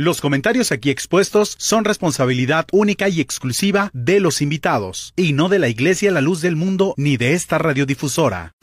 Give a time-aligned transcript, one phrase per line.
[0.00, 5.58] Los comentarios aquí expuestos son responsabilidad única y exclusiva de los invitados, y no de
[5.58, 8.54] la Iglesia La Luz del Mundo ni de esta radiodifusora.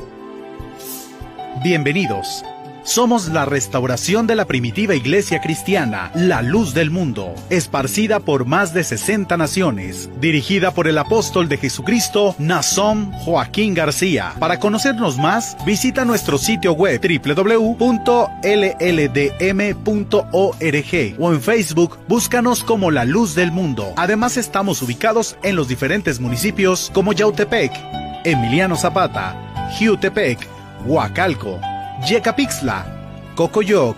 [1.63, 2.43] Bienvenidos.
[2.87, 8.73] Somos la restauración de la primitiva iglesia cristiana, la luz del mundo, esparcida por más
[8.73, 14.35] de 60 naciones, dirigida por el apóstol de Jesucristo, Nazón Joaquín García.
[14.39, 17.75] Para conocernos más, visita nuestro sitio web www.lldm.org
[21.19, 23.91] o en Facebook, búscanos como la luz del mundo.
[23.98, 27.73] Además estamos ubicados en los diferentes municipios como Yautepec,
[28.23, 29.35] Emiliano Zapata,
[29.77, 30.48] Jiutepec,
[30.85, 31.59] Huacalco,
[32.05, 32.85] Yecapixtla,
[33.35, 33.97] Cocoyoc,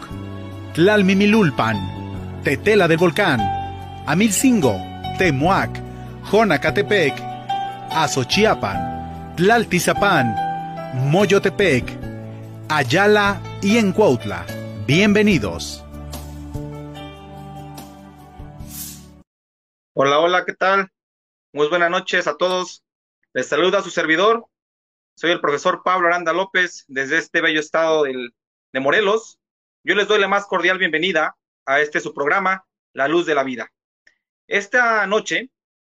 [0.73, 3.41] Tlalmimilulpan, Tetela del Volcán,
[4.07, 4.79] Amilcingo,
[5.17, 5.69] Temuac,
[6.31, 7.13] Jonacatepec,
[7.91, 10.33] Azochiapan, Tlaltizapán,
[11.11, 11.83] Moyotepec,
[12.69, 14.45] Ayala y Encuautla.
[14.87, 15.83] Bienvenidos.
[19.93, 20.89] Hola, hola, ¿qué tal?
[21.51, 22.81] Muy buenas noches a todos.
[23.33, 24.45] Les saluda su servidor,
[25.19, 28.33] soy el profesor Pablo Aranda López desde este bello estado del,
[28.71, 29.37] de Morelos.
[29.83, 33.43] Yo les doy la más cordial bienvenida a este su programa, La Luz de la
[33.43, 33.69] Vida.
[34.47, 35.49] Esta noche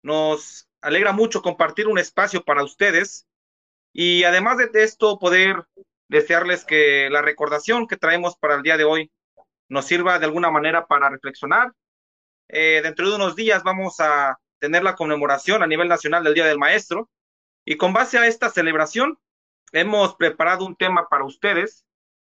[0.04, 3.28] nos alegra mucho compartir un espacio para ustedes
[3.92, 5.66] y además de esto poder
[6.08, 9.12] desearles que la recordación que traemos para el día de hoy
[9.68, 11.74] nos sirva de alguna manera para reflexionar.
[12.48, 16.46] Eh, dentro de unos días vamos a tener la conmemoración a nivel nacional del Día
[16.46, 17.10] del Maestro
[17.66, 19.20] y con base a esta celebración,
[19.72, 21.86] hemos preparado un tema para ustedes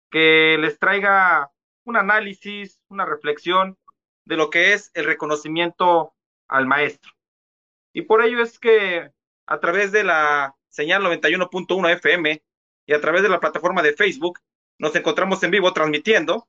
[0.10, 1.52] que les traiga
[1.86, 3.78] un análisis, una reflexión
[4.26, 6.14] de lo que es el reconocimiento
[6.48, 7.12] al maestro.
[7.94, 9.12] Y por ello es que
[9.48, 12.44] a través de la señal 91.1 FM
[12.86, 14.40] y a través de la plataforma de Facebook
[14.78, 16.48] nos encontramos en vivo transmitiendo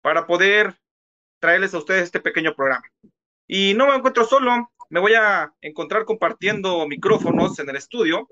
[0.00, 0.78] para poder
[1.40, 2.84] traerles a ustedes este pequeño programa.
[3.46, 8.28] Y no me encuentro solo, me voy a encontrar compartiendo micrófonos en el estudio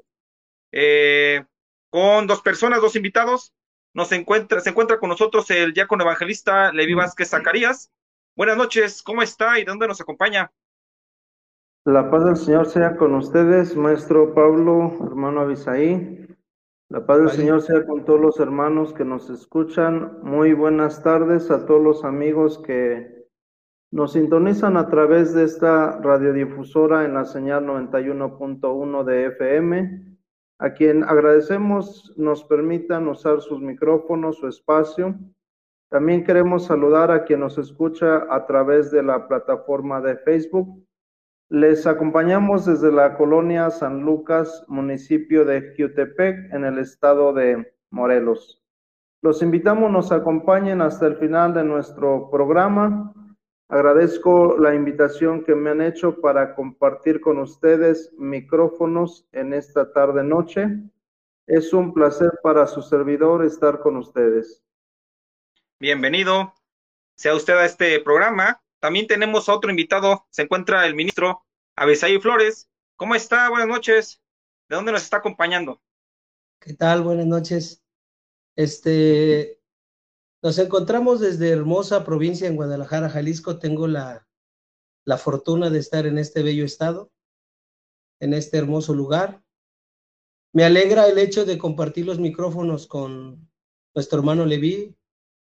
[0.72, 1.44] eh,
[1.90, 3.52] con dos personas, dos invitados.
[3.94, 7.90] Nos encuentra, se encuentra con nosotros el diácono evangelista Levi Vázquez Zacarías.
[8.36, 10.52] Buenas noches, ¿cómo está y de dónde nos acompaña?
[11.84, 16.26] La paz del Señor sea con ustedes, maestro Pablo, hermano Abisaí.
[16.88, 20.18] La paz del Señor sea con todos los hermanos que nos escuchan.
[20.22, 23.15] Muy buenas tardes a todos los amigos que
[23.96, 30.18] nos sintonizan a través de esta radiodifusora en la señal 91.1 de FM,
[30.58, 35.14] a quien agradecemos nos permitan usar sus micrófonos, su espacio.
[35.88, 40.68] También queremos saludar a quien nos escucha a través de la plataforma de Facebook.
[41.48, 48.62] Les acompañamos desde la colonia San Lucas, municipio de Jutepec, en el estado de Morelos.
[49.22, 53.14] Los invitamos, nos acompañen hasta el final de nuestro programa
[53.68, 60.22] Agradezco la invitación que me han hecho para compartir con ustedes micrófonos en esta tarde
[60.22, 60.68] noche.
[61.46, 64.62] Es un placer para su servidor estar con ustedes.
[65.80, 66.52] Bienvenido
[67.16, 68.62] sea usted a este programa.
[68.78, 70.26] También tenemos a otro invitado.
[70.30, 71.44] Se encuentra el ministro
[71.74, 72.68] Abesaí Flores.
[72.96, 73.48] ¿Cómo está?
[73.48, 74.22] Buenas noches.
[74.68, 75.82] ¿De dónde nos está acompañando?
[76.60, 77.02] ¿Qué tal?
[77.02, 77.82] Buenas noches.
[78.54, 79.60] Este,
[80.46, 83.58] nos encontramos desde hermosa provincia en Guadalajara, Jalisco.
[83.58, 84.28] Tengo la,
[85.04, 87.10] la fortuna de estar en este bello estado,
[88.20, 89.42] en este hermoso lugar.
[90.52, 93.50] Me alegra el hecho de compartir los micrófonos con
[93.92, 94.94] nuestro hermano Leví.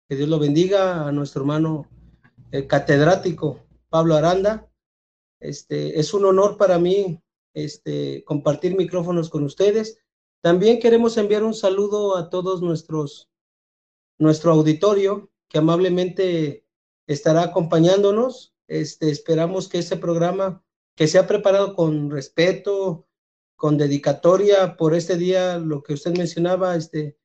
[0.08, 1.88] Que Dios lo bendiga, a nuestro hermano
[2.52, 3.58] el catedrático
[3.88, 4.70] Pablo Aranda.
[5.41, 7.20] Este, es un honor para mí
[7.54, 9.98] este, compartir micrófonos con ustedes.
[10.42, 13.31] También queremos enviar un saludo a todos nuestros
[14.18, 16.66] nuestro auditorio que amablemente
[17.06, 18.54] estará acompañándonos.
[18.68, 20.64] Este, esperamos que este programa,
[20.96, 23.06] que se ha preparado con respeto,
[23.56, 27.18] con dedicatoria por este día, lo que usted mencionaba, este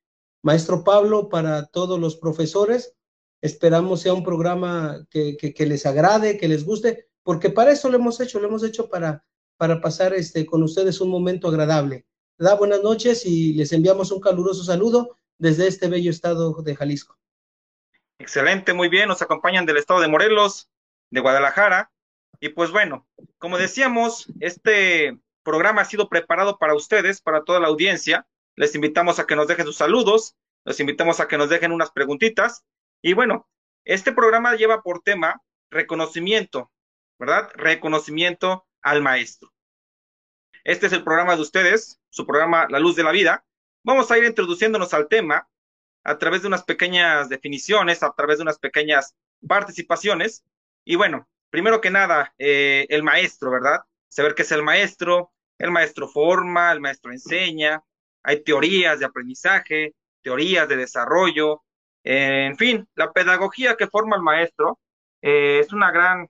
[0.44, 2.96] maestro Pablo, para todos los profesores,
[3.42, 7.98] esperamos sea un programa que, que, les agrade, que les guste, porque para eso lo
[7.98, 9.26] hemos hecho, lo hemos hecho para,
[9.58, 12.06] para pasar este, con ustedes un momento agradable.
[12.38, 17.18] Da buenas noches y les enviamos un caluroso saludo desde este bello estado de Jalisco.
[18.20, 20.70] Excelente, muy bien, nos acompañan del estado de Morelos,
[21.12, 21.92] de Guadalajara.
[22.40, 23.08] Y pues bueno,
[23.38, 28.28] como decíamos, este programa ha sido preparado para ustedes, para toda la audiencia.
[28.56, 30.36] Les invitamos a que nos dejen sus saludos,
[30.66, 32.66] les invitamos a que nos dejen unas preguntitas.
[33.02, 33.48] Y bueno,
[33.86, 36.72] este programa lleva por tema reconocimiento,
[37.20, 37.50] ¿verdad?
[37.54, 39.54] Reconocimiento al maestro.
[40.64, 43.46] Este es el programa de ustedes, su programa La Luz de la Vida,
[43.88, 45.48] Vamos a ir introduciéndonos al tema
[46.04, 49.16] a través de unas pequeñas definiciones, a través de unas pequeñas
[49.48, 50.44] participaciones.
[50.84, 53.80] Y bueno, primero que nada, eh, el maestro, ¿verdad?
[54.10, 57.82] Saber qué es el maestro, el maestro forma, el maestro enseña,
[58.24, 61.64] hay teorías de aprendizaje, teorías de desarrollo,
[62.04, 64.80] en fin, la pedagogía que forma el maestro
[65.22, 66.28] eh, es una gran,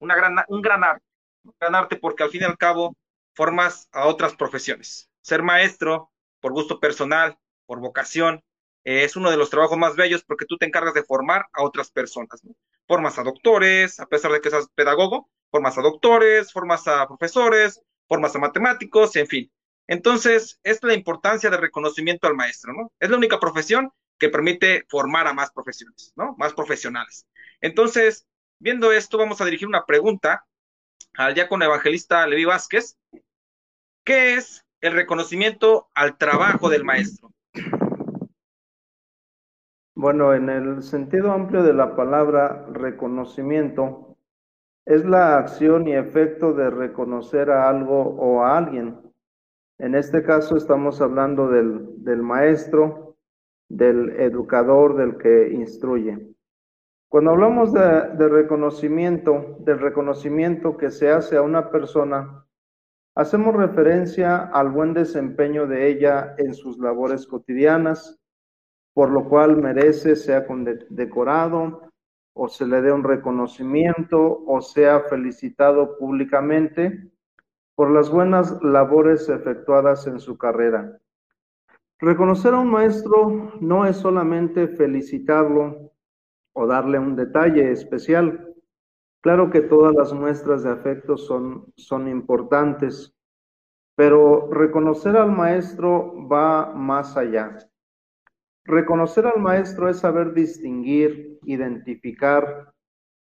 [0.00, 1.04] una gran, un gran arte,
[1.42, 2.94] un gran arte porque al fin y al cabo
[3.34, 5.08] formas a otras profesiones.
[5.22, 8.42] Ser maestro por gusto personal, por vocación,
[8.84, 11.62] eh, es uno de los trabajos más bellos porque tú te encargas de formar a
[11.62, 12.40] otras personas.
[12.86, 17.82] Formas a doctores, a pesar de que seas pedagogo, formas a doctores, formas a profesores,
[18.06, 19.52] formas a matemáticos, en fin.
[19.86, 22.92] Entonces, es la importancia del reconocimiento al maestro, ¿no?
[22.98, 26.34] Es la única profesión que permite formar a más profesiones, ¿no?
[26.38, 27.26] Más profesionales.
[27.60, 28.26] Entonces,
[28.58, 30.46] viendo esto, vamos a dirigir una pregunta
[31.14, 32.96] al diácono evangelista Levi Vázquez.
[34.04, 37.30] ¿Qué es el reconocimiento al trabajo del maestro?
[39.94, 44.16] Bueno, en el sentido amplio de la palabra reconocimiento,
[44.86, 48.96] es la acción y efecto de reconocer a algo o a alguien.
[49.78, 53.16] En este caso estamos hablando del, del maestro,
[53.68, 56.32] del educador, del que instruye.
[57.10, 57.80] Cuando hablamos de,
[58.16, 62.46] de, reconocimiento, del reconocimiento que se hace a una persona,
[63.18, 68.16] hacemos referencia al buen desempeño de ella en sus labores cotidianas,
[68.94, 71.90] por lo cual merece sea condecorado
[72.32, 77.10] o se le dé un reconocimiento o sea felicitado públicamente
[77.74, 81.00] por las buenas labores efectuadas en su carrera.
[81.98, 85.90] Reconocer a un maestro no es solamente felicitarlo
[86.52, 88.47] o darle un detalle especial.
[89.20, 93.14] Claro que todas las muestras de afecto son, son importantes,
[93.96, 97.58] pero reconocer al maestro va más allá.
[98.64, 102.72] Reconocer al maestro es saber distinguir, identificar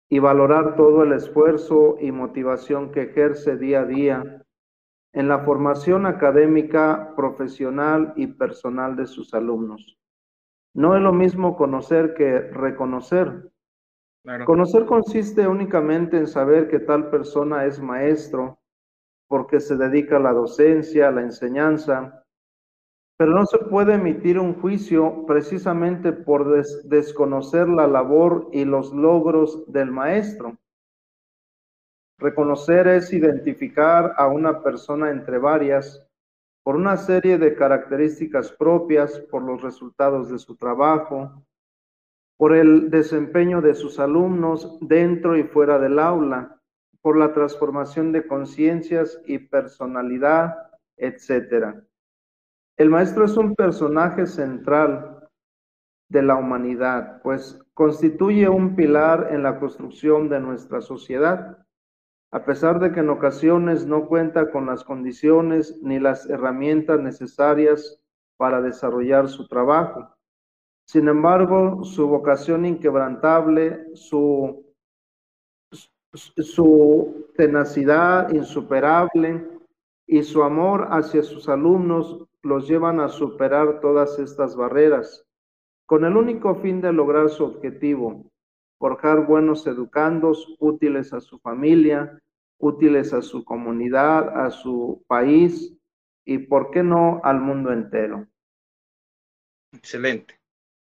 [0.08, 4.44] y valorar todo el esfuerzo y motivación que ejerce día a día
[5.12, 9.98] en la formación académica, profesional y personal de sus alumnos.
[10.74, 13.50] No es lo mismo conocer que reconocer.
[14.44, 18.58] Conocer consiste únicamente en saber que tal persona es maestro
[19.26, 22.24] porque se dedica a la docencia, a la enseñanza,
[23.16, 26.46] pero no se puede emitir un juicio precisamente por
[26.84, 30.56] desconocer la labor y los logros del maestro.
[32.18, 36.04] Reconocer es identificar a una persona entre varias
[36.62, 41.42] por una serie de características propias, por los resultados de su trabajo,
[42.38, 46.56] por el desempeño de sus alumnos dentro y fuera del aula,
[47.02, 50.54] por la transformación de conciencias y personalidad,
[50.96, 51.84] etcétera.
[52.76, 55.28] El maestro es un personaje central
[56.08, 61.58] de la humanidad, pues constituye un pilar en la construcción de nuestra sociedad,
[62.30, 68.00] a pesar de que en ocasiones no cuenta con las condiciones ni las herramientas necesarias
[68.36, 70.17] para desarrollar su trabajo.
[70.88, 74.64] Sin embargo, su vocación inquebrantable, su,
[77.36, 79.46] tenacidad insuperable
[80.06, 85.26] y su amor hacia sus alumnos los llevan a superar todas estas barreras,
[85.84, 88.24] con el único fin de lograr su objetivo,
[88.78, 92.18] forjar buenos educandos útiles a su familia,
[92.58, 95.76] útiles a su comunidad, a su país
[96.24, 98.26] y, ¿por qué no, al mundo entero?
[99.74, 100.37] Excelente.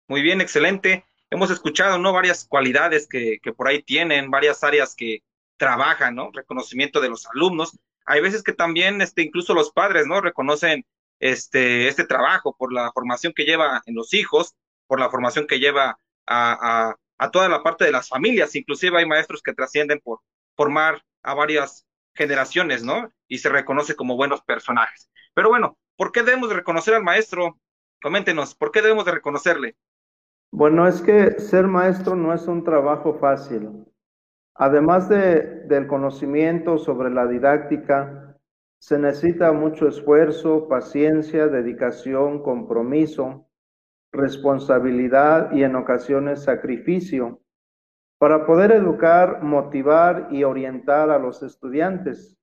[0.08, 1.06] Muy bien, excelente.
[1.30, 2.14] Hemos escuchado, ¿no?
[2.14, 5.24] Varias cualidades que, que por ahí tienen, varias áreas que
[5.58, 6.32] trabajan, ¿no?
[6.32, 7.78] Reconocimiento de los alumnos.
[8.06, 10.22] Hay veces que también, este, incluso los padres, ¿no?
[10.22, 10.86] Reconocen
[11.20, 14.56] este, este trabajo, por la formación que lleva en los hijos,
[14.88, 18.56] por la formación que lleva a, a, toda la parte de las familias.
[18.56, 20.20] Inclusive hay maestros que trascienden por
[20.56, 23.12] formar a varias generaciones, ¿no?
[23.28, 25.10] Y se reconoce como buenos personajes.
[25.34, 27.58] Pero bueno, ¿por qué debemos de reconocer al maestro?
[28.02, 29.78] Coméntenos, ¿por qué debemos de reconocerle?
[30.56, 33.88] Bueno, es que ser maestro no es un trabajo fácil.
[34.54, 38.38] Además de, del conocimiento sobre la didáctica,
[38.78, 43.48] se necesita mucho esfuerzo, paciencia, dedicación, compromiso,
[44.12, 47.42] responsabilidad y en ocasiones sacrificio
[48.20, 52.38] para poder educar, motivar y orientar a los estudiantes.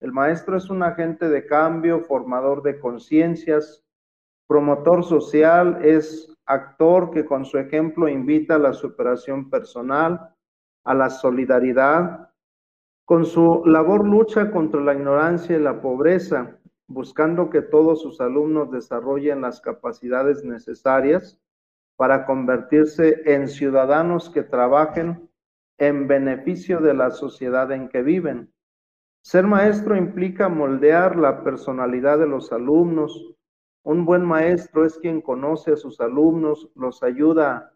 [0.00, 3.84] El maestro es un agente de cambio, formador de conciencias,
[4.46, 10.34] promotor social, es actor que con su ejemplo invita a la superación personal,
[10.84, 12.30] a la solidaridad,
[13.04, 18.70] con su labor lucha contra la ignorancia y la pobreza, buscando que todos sus alumnos
[18.70, 21.38] desarrollen las capacidades necesarias
[21.96, 25.30] para convertirse en ciudadanos que trabajen
[25.78, 28.52] en beneficio de la sociedad en que viven.
[29.22, 33.33] Ser maestro implica moldear la personalidad de los alumnos.
[33.84, 37.74] Un buen maestro es quien conoce a sus alumnos, los ayuda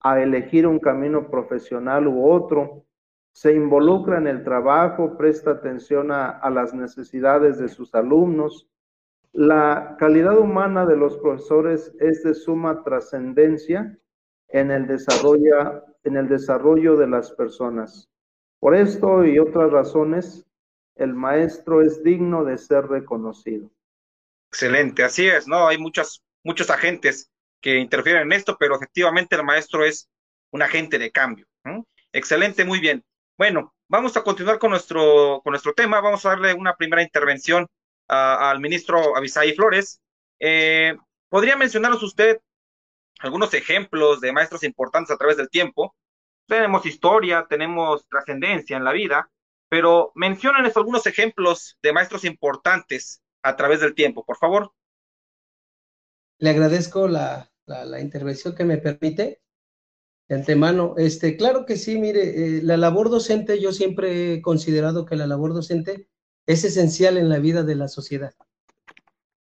[0.00, 2.84] a elegir un camino profesional u otro,
[3.32, 8.68] se involucra en el trabajo, presta atención a, las necesidades de sus alumnos.
[9.32, 13.98] La calidad humana de los profesores es de suma trascendencia
[14.48, 18.08] en el desarrollo, en el desarrollo de las personas.
[18.60, 20.46] Por esto y otras razones,
[20.94, 23.70] el maestro es digno de ser reconocido.
[24.50, 25.68] Excelente, así es, ¿no?
[25.68, 30.08] Hay muchos, muchos agentes que interfieren en esto, pero efectivamente el maestro es
[30.50, 31.46] un agente de cambio.
[32.12, 33.04] Excelente, muy bien.
[33.36, 36.00] Bueno, vamos a continuar con nuestro, con nuestro tema.
[36.00, 37.66] Vamos a darle una primera intervención
[38.08, 40.00] al ministro Avisaí Flores.
[40.40, 40.96] Eh,
[41.28, 42.40] ¿Podría mencionarnos usted
[43.20, 45.94] algunos ejemplos de maestros importantes a través del tiempo?
[46.46, 49.30] Tenemos historia, tenemos trascendencia en la vida,
[49.68, 54.72] pero mencionen algunos ejemplos de maestros importantes a través del tiempo, por favor.
[56.38, 59.42] Le agradezco la, la intervención que me permite
[60.28, 60.94] de antemano.
[60.96, 65.26] Este, claro que sí, mire, eh, la labor docente, yo siempre he considerado que la
[65.26, 66.08] labor docente
[66.46, 68.34] es esencial en la vida de la sociedad.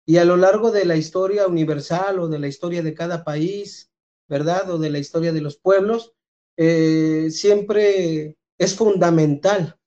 [0.06, 3.92] Y a lo largo de la historia universal o de la historia de cada país,
[4.28, 4.70] ¿verdad?
[4.72, 6.14] O de la historia de los pueblos,
[6.56, 9.78] eh, siempre es fundamental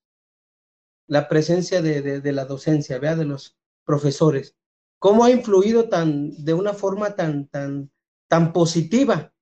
[1.07, 3.19] la presencia de, de, la docencia, ¿verdad?
[3.19, 4.57] De los profesores.
[4.99, 7.91] ¿Cómo ha influido tan, de una forma tan, tan,
[8.29, 9.33] tan positiva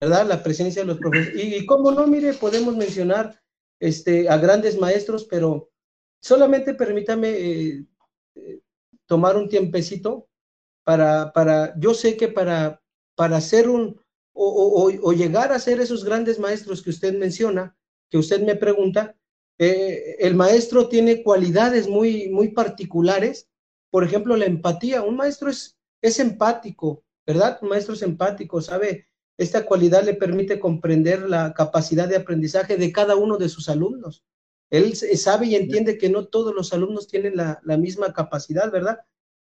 [0.00, 0.26] ¿verdad?
[0.26, 1.44] La presencia de los profesores.
[1.44, 3.40] Y, cómo no, mire, podemos mencionar
[3.78, 5.70] este, a grandes maestros, pero
[6.22, 7.86] solamente permítame eh,
[8.34, 8.60] eh,
[9.06, 10.28] tomar un tiempecito
[10.84, 12.82] para, para, yo sé que para,
[13.14, 14.00] para hacer un,
[14.32, 17.76] o, llegar a ser esos grandes maestros que usted menciona,
[18.08, 19.14] que usted me pregunta,
[19.58, 23.49] eh, el maestro tiene cualidades muy, muy particulares.
[23.90, 25.02] Por ejemplo, la empatía.
[25.02, 27.58] Un maestro es, es empático, ¿verdad?
[27.62, 29.06] Un maestro es empático, sabe
[29.40, 34.22] esta cualidad le permite comprender la capacidad de aprendizaje de cada uno de sus alumnos.
[34.68, 39.00] Él sabe y entiende que no todos los alumnos tienen la, misma capacidad, ¿verdad?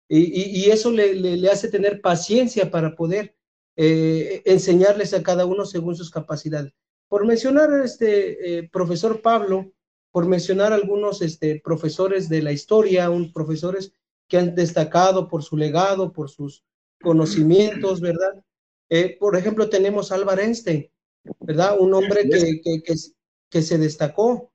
[0.08, 3.36] Y, eso le, hace tener paciencia para poder
[3.76, 6.72] eh, enseñarles a cada uno según sus capacidades.
[7.08, 9.72] Por mencionar este eh, profesor Pablo,
[10.10, 13.92] por mencionar algunos este, profesores de la historia, un, profesores
[14.28, 16.64] que han destacado por su legado, por sus
[17.02, 18.42] conocimientos, ¿verdad?
[18.88, 20.90] Eh, por ejemplo, tenemos a Albert Einstein,
[21.40, 21.76] ¿verdad?
[21.78, 22.82] Un hombre que, que,
[23.50, 24.52] que, se destacó,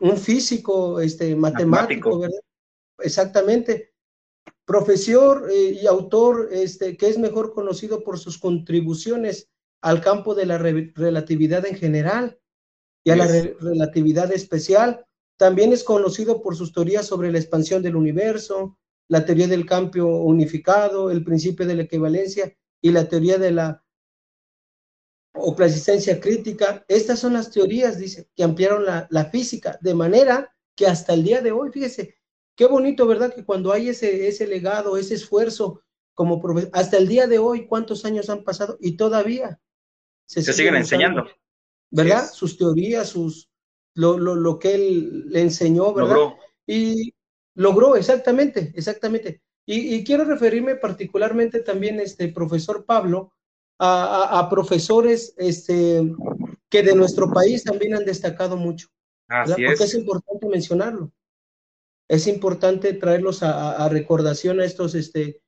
[0.00, 2.40] un físico, este, matemático, ¿verdad?
[2.98, 3.92] Exactamente.
[4.64, 9.50] Profesor eh, y autor este, que es mejor conocido por sus contribuciones
[9.82, 12.38] al campo de la relatividad en general
[13.04, 15.04] y a la relatividad especial.
[15.36, 20.06] También es conocido por sus teorías sobre la expansión del universo, la teoría del cambio
[20.06, 23.84] unificado, el principio de la equivalencia y la teoría de la
[25.34, 26.84] o clasicencia crítica.
[26.88, 31.24] Estas son las teorías, dice, que ampliaron la, la, física, de manera que hasta el
[31.24, 32.16] día de hoy, fíjese,
[32.56, 33.34] qué bonito, ¿verdad?
[33.34, 35.82] Que cuando hay ese, ese legado, ese esfuerzo,
[36.14, 36.40] como
[36.72, 38.78] hasta el día de hoy, ¿cuántos años han pasado?
[38.80, 39.60] Y todavía
[40.26, 41.26] se, siguen, enseñando.
[41.90, 42.30] ¿Verdad?
[42.32, 43.50] Sus teorías, sus,
[43.94, 46.14] lo, lo, lo, que él le enseñó, ¿verdad?
[46.14, 46.38] Logró.
[46.66, 47.13] Y
[47.54, 49.42] logró, exactamente, exactamente.
[49.66, 53.32] Y, quiero referirme particularmente también, este profesor Pablo,
[53.78, 56.02] a, profesores este,
[56.68, 58.88] que de nuestro país también han destacado mucho.
[59.46, 59.94] Porque es.
[59.94, 61.12] importante mencionarlo.
[62.08, 65.40] Es importante traerlos a, recordación a estos este,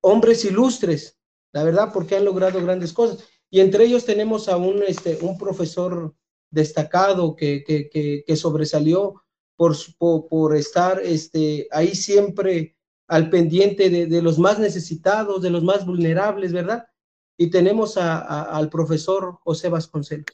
[0.00, 1.18] hombres ilustres,
[1.52, 3.22] la verdad, porque han logrado grandes cosas.
[3.50, 6.14] Y entre ellos tenemos a un, este, un profesor
[6.50, 7.90] destacado que, que,
[8.26, 9.21] que, sobresalió
[9.62, 12.76] por, por, por, estar este, ahí siempre
[13.06, 16.88] al pendiente de, los más necesitados, de los más vulnerables, ¿verdad?
[17.36, 20.26] Y tenemos al profesor José Vasconcelos.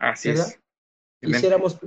[0.00, 0.58] Así es.
[1.22, 1.78] Quisiéramos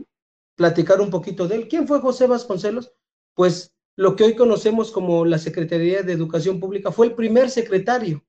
[0.56, 1.68] platicar un poquito de él.
[1.68, 2.94] ¿Quién fue José Vasconcelos?
[3.34, 8.24] Pues lo que hoy conocemos como la Secretaría de Educación Pública fue el primer secretario,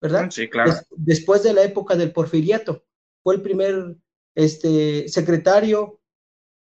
[0.00, 0.30] ¿verdad?
[0.30, 0.72] Sí, claro.
[0.90, 2.84] después de la época del porfiriato,
[3.24, 3.96] fue el primer
[4.36, 5.99] este, secretario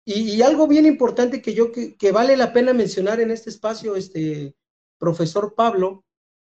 [0.05, 4.55] y, algo bien importante que yo que, vale la pena mencionar en este espacio, este
[4.99, 6.05] profesor Pablo,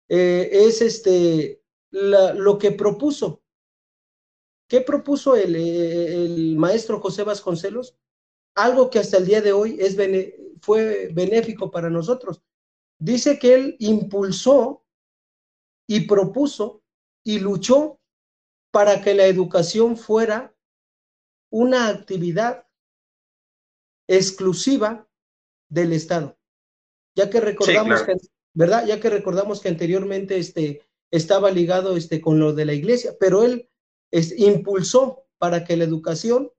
[0.09, 3.43] eh, es este lo que propuso.
[4.67, 7.95] ¿Qué propuso el, el, maestro José Vasconcelos?
[8.55, 9.95] Algo que hasta el día de hoy es
[10.61, 12.41] fue benéfico para nosotros.
[12.97, 14.83] Dice que él impulsó
[15.87, 16.81] y propuso
[17.23, 17.99] y luchó
[18.71, 20.55] para que la educación fuera
[21.51, 22.62] una actividad
[24.07, 25.07] exclusiva
[25.69, 26.37] del Estado.
[27.15, 28.15] Ya que recordamos que,
[28.53, 28.85] ¿verdad?
[28.85, 33.43] Ya que recordamos que anteriormente este, estaba ligado este, con lo de la iglesia, pero
[33.43, 33.69] él
[34.37, 36.51] impulsó para que la educación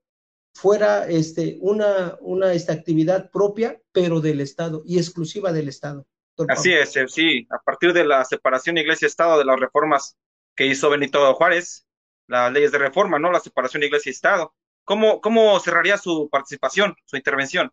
[0.53, 6.05] fuera este, una, una esta actividad propia, pero del Estado y exclusiva del Estado.
[6.49, 10.17] Así es, eh, sí, a partir de la separación iglesia-estado, de las reformas
[10.55, 11.87] que hizo Benito Juárez,
[12.27, 13.31] las leyes de reforma, ¿no?
[13.31, 14.53] La separación iglesia-estado.
[14.85, 17.71] ¿Cómo, ¿Cómo cerraría su participación, su intervención?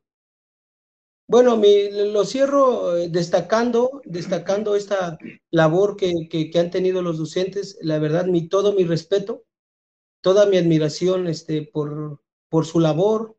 [1.28, 5.18] Bueno, mi, lo cierro eh, destacando, destacando esta
[5.50, 7.78] labor que, que, que, han tenido los docentes.
[7.80, 9.44] La verdad, mi, todo mi respeto,
[10.20, 13.36] toda mi admiración este, por, por su labor,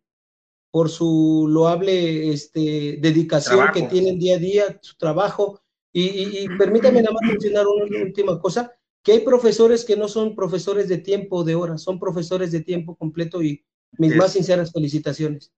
[0.72, 5.62] por su loable este, dedicación que tienen día a día, su trabajo.
[5.92, 10.88] Y, permítame nada más mencionar una última cosa, que hay profesores que no son profesores
[10.88, 13.66] de tiempo de horas, son profesores de tiempo completo y
[13.98, 15.52] mis más sinceras felicitaciones.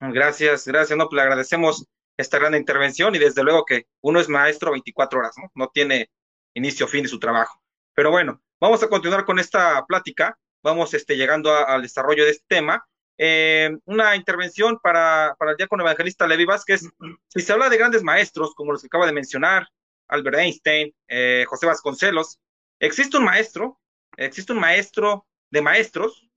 [0.00, 4.28] Gracias, gracias, no, pues le agradecemos esta gran intervención y desde luego que uno es
[4.28, 5.50] maestro 24 horas, ¿no?
[5.54, 6.10] No tiene
[6.54, 7.62] inicio o fin de su trabajo.
[7.94, 12.44] Pero bueno, vamos a continuar con esta plática, vamos este, llegando al desarrollo de este
[12.48, 12.86] tema
[13.22, 16.88] eh, una intervención para, para el diácono evangelista Levi Vázquez.
[17.28, 19.68] Si se habla de grandes maestros, como los que acaba de mencionar,
[20.08, 22.40] Albert Einstein, eh, José Vasconcelos,
[22.80, 23.78] ¿existe un maestro?
[24.16, 26.28] ¿Existe un maestro de maestros?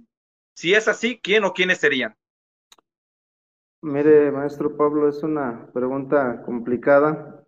[0.56, 2.16] Si es así, ¿quién o quiénes serían?
[3.82, 7.44] Mire, maestro Pablo, es una pregunta complicada.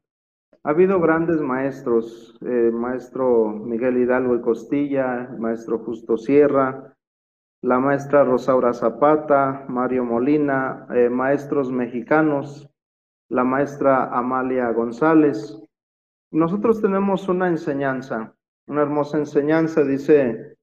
[0.63, 6.97] Ha habido grandes maestros, eh, maestro Miguel Hidalgo y Costilla, maestro Justo Sierra,
[7.61, 12.69] la maestra Rosaura Zapata, Mario Molina, eh, maestros mexicanos,
[13.29, 15.57] la maestra Amalia González.
[16.31, 18.35] Nosotros tenemos una enseñanza,
[18.67, 20.57] una hermosa enseñanza, dice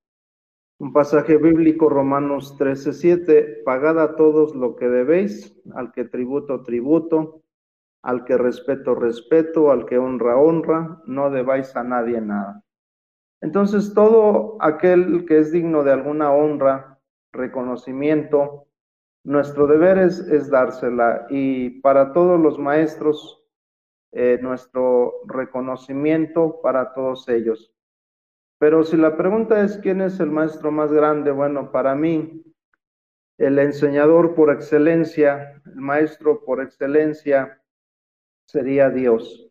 [0.78, 7.42] un pasaje bíblico, Romanos 13:7, pagad a todos lo que debéis, al que tributo, tributo,
[8.03, 12.64] al que respeto, respeto, al que honra, honra, no debáis a nadie nada.
[13.40, 16.92] Entonces, todo aquel que es digno de alguna honra,
[17.33, 18.66] reconocimiento.
[19.24, 23.44] Nuestro deber es, dársela y para todos los maestros,
[24.12, 27.71] eh, nuestro reconocimiento para todos ellos.
[28.62, 32.44] Pero si la pregunta es quién es el maestro más grande, bueno, para mí,
[33.37, 37.61] el enseñador por excelencia, el maestro por excelencia,
[38.46, 39.51] sería Dios.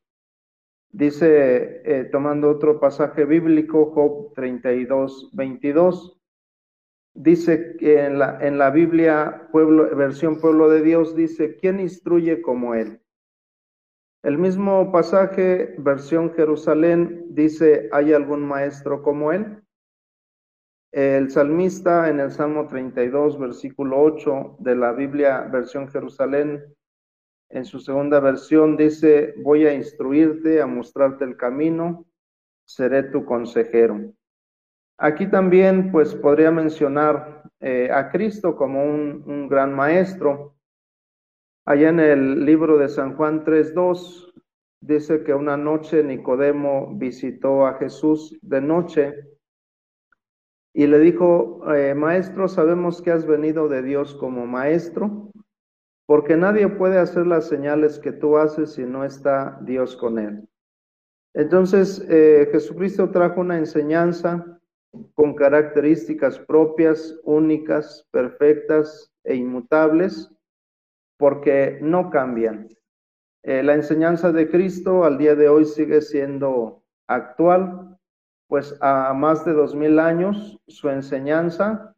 [0.94, 6.18] Dice, eh, tomando otro pasaje bíblico, Job 32, 22,
[7.14, 12.42] dice que en la, en la Biblia, pueblo, versión pueblo de Dios, dice, ¿quién instruye
[12.42, 13.01] como él?
[14.24, 19.64] El mismo pasaje, versión Jerusalén, dice, ¿hay algún maestro como él?
[20.92, 26.64] El salmista en el Salmo 32, versículo 8 de la Biblia, versión Jerusalén,
[27.52, 32.06] en su segunda versión dice, voy a instruirte, a mostrarte el camino,
[32.66, 34.14] seré tu consejero.
[34.98, 40.56] Aquí también, pues, podría mencionar eh, a Cristo como un, gran maestro.
[41.66, 44.34] Allá en el libro de San Juan 3.2
[44.82, 49.14] dice que una noche Nicodemo visitó a Jesús de noche
[50.74, 55.32] y le dijo, eh, maestro, sabemos que has venido de Dios como maestro,
[56.08, 60.48] porque nadie puede hacer las señales que tú haces si no está Dios con él.
[61.36, 64.60] Entonces, eh, Jesucristo trajo una enseñanza
[65.14, 70.32] con características propias, únicas, perfectas e inmutables,
[71.22, 72.68] porque no cambian.
[73.44, 77.96] Eh, la enseñanza de Cristo al día de hoy sigue siendo actual,
[78.48, 81.96] pues a más de dos mil años su enseñanza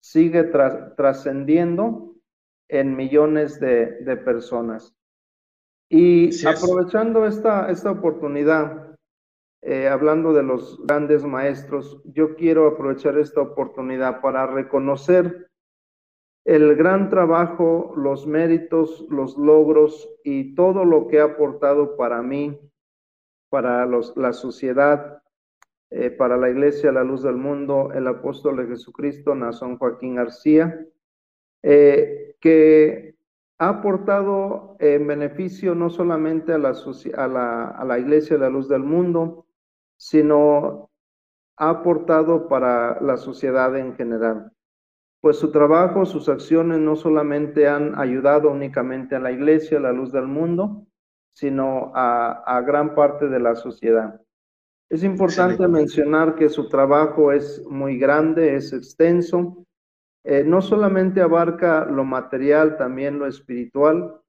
[0.00, 2.14] sigue trascendiendo
[2.68, 4.94] en millones de, personas.
[5.88, 8.98] Y aprovechando esta, esta oportunidad,
[9.62, 15.47] eh, hablando de los grandes maestros, yo quiero aprovechar esta oportunidad para reconocer
[16.48, 22.58] el gran trabajo, los méritos, los logros y todo lo que ha aportado para mí,
[23.50, 25.22] para los, la sociedad,
[25.90, 30.86] eh, para la Iglesia, la luz del mundo, el apóstol de Jesucristo, Nazón Joaquín García,
[31.62, 33.14] eh, que
[33.58, 38.70] ha aportado en beneficio no solamente a la, a la, a la Iglesia, la luz
[38.70, 39.44] del mundo,
[39.98, 40.88] sino
[41.58, 44.50] ha aportado para la sociedad en general.
[45.20, 49.92] Pues su trabajo, sus acciones no solamente han ayudado únicamente a la iglesia, a la
[49.92, 50.86] luz del mundo,
[51.34, 54.20] sino a, gran parte de la sociedad.
[54.90, 59.64] Es importante mencionar que su trabajo es muy grande, es extenso,
[60.24, 64.20] eh, no solamente abarca lo material, también lo espiritual,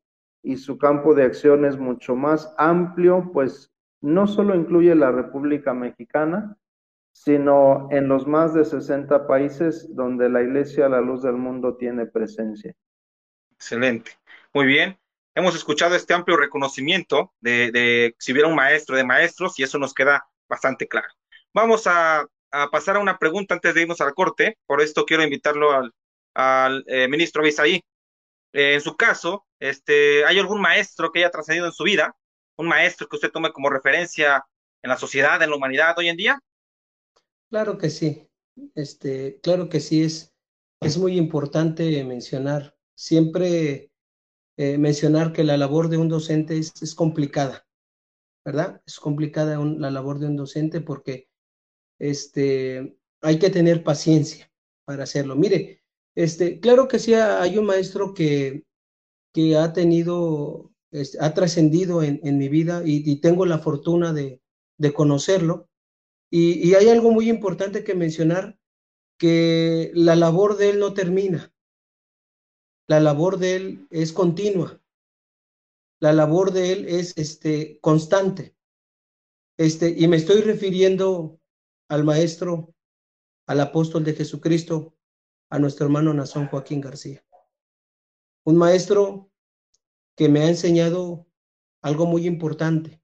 [0.44, 3.72] y su campo de acción es mucho más amplio, pues
[4.02, 6.58] no solo incluye la República Mexicana,
[7.12, 12.06] sino en los más de 60 países donde la Iglesia La Luz del Mundo tiene
[12.06, 12.74] presencia.
[13.52, 14.12] Excelente.
[14.54, 14.98] Muy bien.
[15.36, 19.94] Hemos escuchado este amplio reconocimiento de, si hubiera un maestro de maestros y eso nos
[19.94, 21.08] queda bastante claro.
[21.54, 22.26] Vamos a,
[22.72, 24.58] pasar a una pregunta antes de irnos al corte.
[24.66, 25.94] Por esto quiero invitarlo al,
[26.34, 27.84] al eh, ministro Bisaí.
[28.54, 32.16] Eh, en su caso, este, ¿hay algún maestro que haya trascendido en su vida?
[32.58, 34.46] ¿Un maestro que usted tome como referencia
[34.82, 36.40] en la sociedad, en la humanidad hoy en día?
[37.50, 38.30] Claro que sí.
[38.76, 40.36] Este, claro que sí, es,
[40.82, 42.78] es muy importante mencionar.
[42.96, 43.92] Siempre
[44.58, 47.66] eh, mencionar que la labor de un docente es, complicada,
[48.44, 48.82] ¿verdad?
[48.86, 51.30] Es complicada la labor de un docente porque
[51.98, 54.52] este, hay que tener paciencia
[54.84, 55.38] para hacerlo.
[55.38, 55.82] Mire,
[56.14, 58.66] este, claro que sí hay un maestro que,
[59.34, 60.74] que ha tenido,
[61.22, 64.42] ha trascendido en, en, mi vida y, tengo la fortuna de,
[64.78, 65.69] de conocerlo.
[66.32, 68.60] Y, hay algo muy importante que mencionar,
[69.18, 71.54] que la labor de él no termina
[72.90, 74.82] la labor de él es continua.
[76.00, 78.56] La labor de él es este, constante.
[79.58, 81.40] Este, y me estoy refiriendo
[81.88, 82.74] al maestro,
[83.46, 84.98] al apóstol de Jesucristo,
[85.52, 87.24] a nuestro hermano Nazón Joaquín García.
[88.44, 89.32] Un maestro
[90.16, 91.28] que me ha enseñado
[91.84, 93.04] algo muy importante.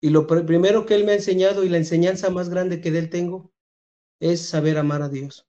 [0.00, 3.00] Y lo primero que él me ha enseñado y la enseñanza más grande que de
[3.00, 3.52] él tengo
[4.20, 5.46] es saber amar a Dios,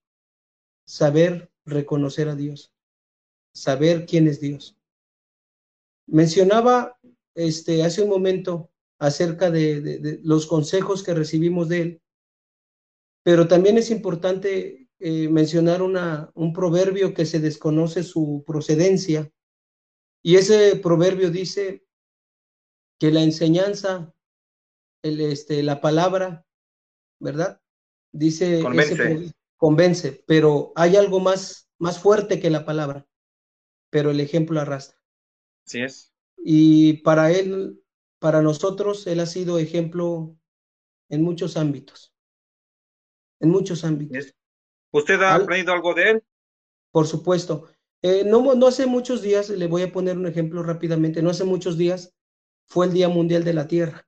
[0.86, 2.74] saber reconocer a Dios
[3.54, 4.78] saber quién es Dios.
[6.08, 6.98] Mencionaba
[7.36, 12.02] este, hace un momento acerca de, los consejos que recibimos de él,
[13.24, 19.32] pero también es importante eh, mencionar una, un proverbio que se desconoce su procedencia,
[20.22, 21.86] y ese proverbio dice
[23.00, 24.14] que la enseñanza,
[25.04, 26.46] el, este, la palabra,
[27.20, 27.62] ¿verdad?
[28.12, 29.34] Dice, convence.
[29.58, 33.06] convence, pero hay algo más, más fuerte que la palabra
[33.90, 34.98] pero el ejemplo arrastra.
[35.66, 36.14] Sí es.
[36.38, 37.82] Y para él,
[38.20, 40.36] para nosotros, él ha sido ejemplo
[41.10, 42.14] en muchos ámbitos.
[43.40, 44.34] En muchos ámbitos.
[44.92, 46.24] ¿Usted ha aprendido algo de él?
[46.92, 47.68] Por supuesto.
[48.02, 51.44] Eh, no, no hace muchos días, le voy a poner un ejemplo rápidamente, no hace
[51.44, 52.16] muchos días
[52.66, 54.08] fue el Día Mundial de la Tierra.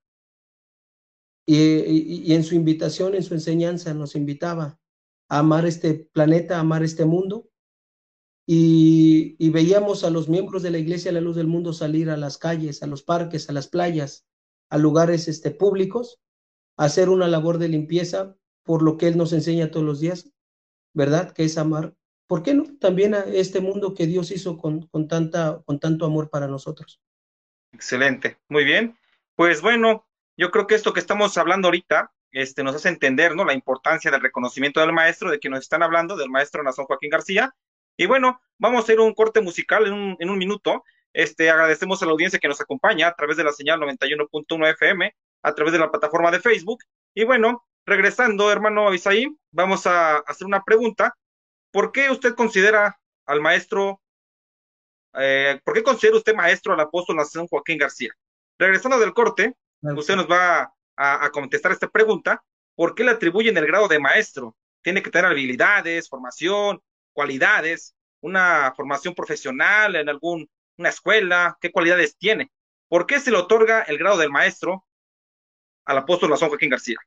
[1.45, 4.79] Y, en su invitación, en su enseñanza, nos invitaba
[5.27, 7.51] a amar este planeta, a amar este mundo
[8.53, 12.37] y, veíamos a los miembros de la Iglesia La Luz del Mundo salir a las
[12.37, 14.25] calles, a los parques, a las playas,
[14.69, 16.19] a lugares este, públicos,
[16.77, 20.31] a hacer una labor de limpieza por lo que Él nos enseña todos los días,
[20.93, 21.31] ¿verdad?
[21.31, 21.95] Que es amar.
[22.27, 22.65] ¿Por qué no?
[22.79, 27.01] También a este mundo que Dios hizo con, con, tanta, con tanto amor para nosotros.
[27.73, 28.97] Excelente, muy bien.
[29.35, 33.43] Pues bueno, yo creo que esto que estamos hablando ahorita este, nos hace entender ¿no?
[33.43, 37.09] la importancia del reconocimiento del maestro, de que nos están hablando, del maestro Nazón Joaquín
[37.09, 37.53] García,
[37.97, 40.83] y bueno, vamos a ir a un corte musical en un, en un minuto.
[41.13, 45.15] Este, agradecemos a la audiencia que nos acompaña a través de la señal 91.1 FM,
[45.43, 46.79] a través de la plataforma de Facebook.
[47.13, 51.15] Y bueno, regresando, hermano Abisaí, vamos a hacer una pregunta.
[51.71, 54.01] ¿Por qué usted considera al maestro,
[55.13, 58.13] eh, por qué considera usted maestro al apóstol Nación Joaquín García?
[58.57, 62.43] Regresando del corte, usted nos va a, contestar esta pregunta.
[62.75, 64.55] ¿Por qué le atribuyen el grado de maestro?
[64.81, 66.81] Tiene que tener habilidades, formación,
[67.13, 72.51] cualidades, una formación profesional en alguna escuela, qué cualidades tiene.
[72.87, 74.85] ¿Por qué se le otorga el grado del maestro
[75.85, 76.97] al apóstol Nazón Joaquín García?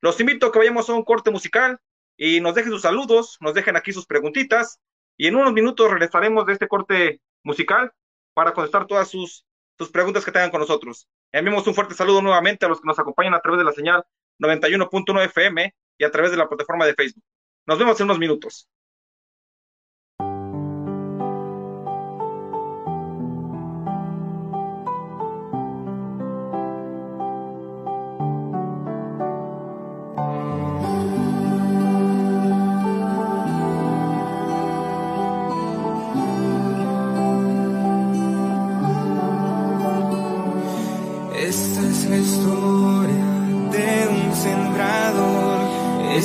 [0.00, 1.80] Los invito a que vayamos a un corte musical
[2.16, 4.80] y nos dejen sus saludos, nos dejen aquí sus preguntitas
[5.16, 7.92] y en unos minutos regresaremos de este corte musical
[8.34, 9.44] para contestar todas sus,
[9.78, 11.08] sus preguntas que tengan con nosotros.
[11.32, 14.04] Enviamos un fuerte saludo nuevamente a los que nos acompañan a través de la señal
[14.40, 17.24] 91.1 FM y a través de la plataforma de Facebook.
[17.66, 18.68] Nos vemos en unos minutos.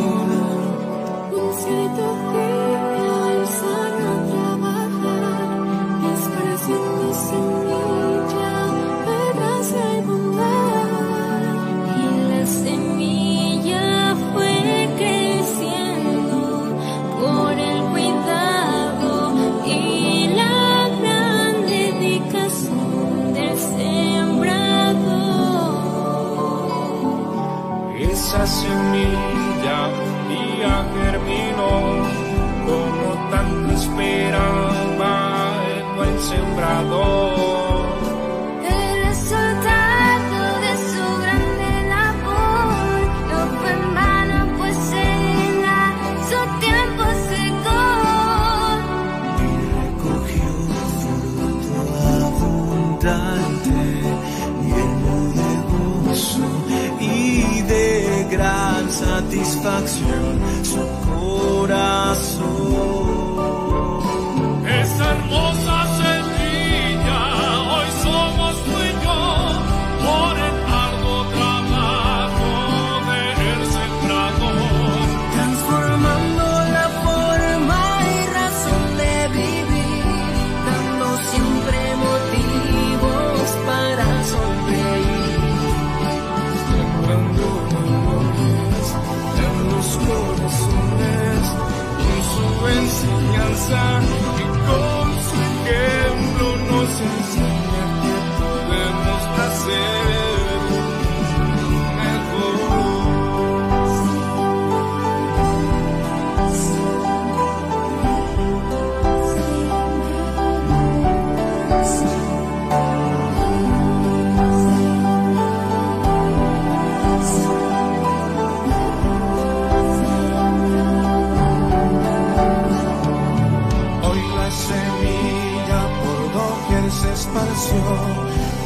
[124.68, 127.84] semilla por doquier se esparció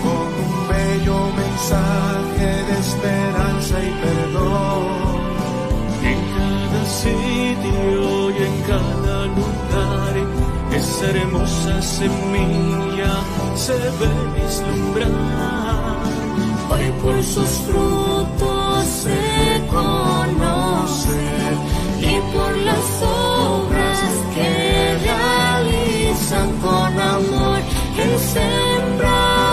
[0.04, 5.22] con un bello mensaje de esperanza y perdón.
[6.10, 10.14] En cada sitio y en cada lugar,
[10.80, 13.14] esa hermosa semilla
[13.54, 16.02] se ve vislumbrar.
[16.70, 19.20] Hoy por sus frutos se
[19.70, 21.20] conoce
[22.00, 23.31] y por las horas
[26.22, 27.58] coração com amor,
[27.96, 29.51] quem.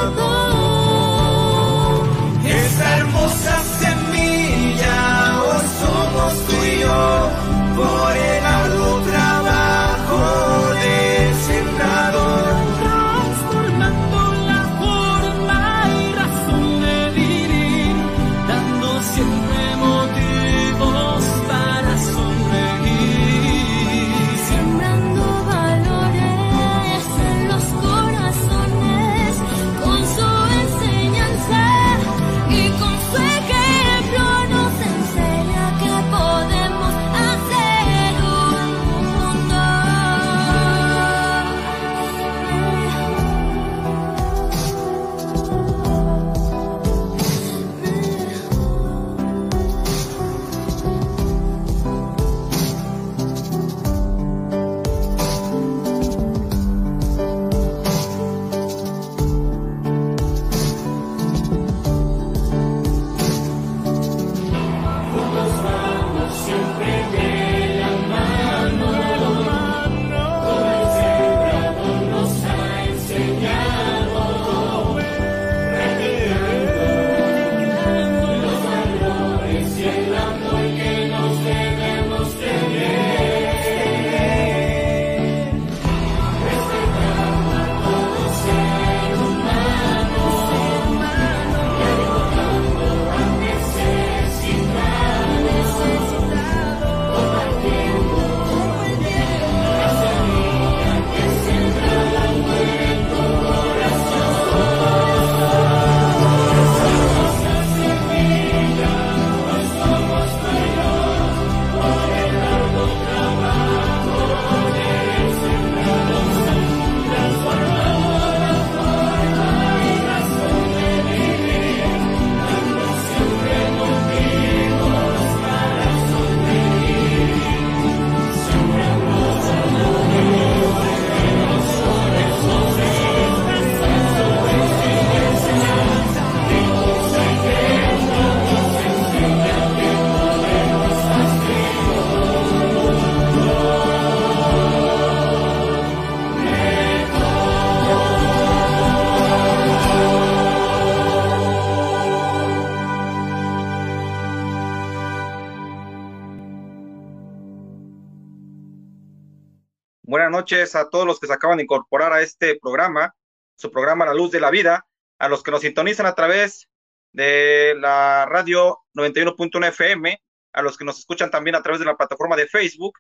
[160.56, 163.14] a todos los que se acaban de incorporar a este programa,
[163.56, 164.88] su programa La Luz de la Vida,
[165.20, 166.68] a los que nos sintonizan a través
[167.12, 170.20] de la radio 91.1 FM,
[170.54, 172.98] a los que nos escuchan también a través de la plataforma de Facebook.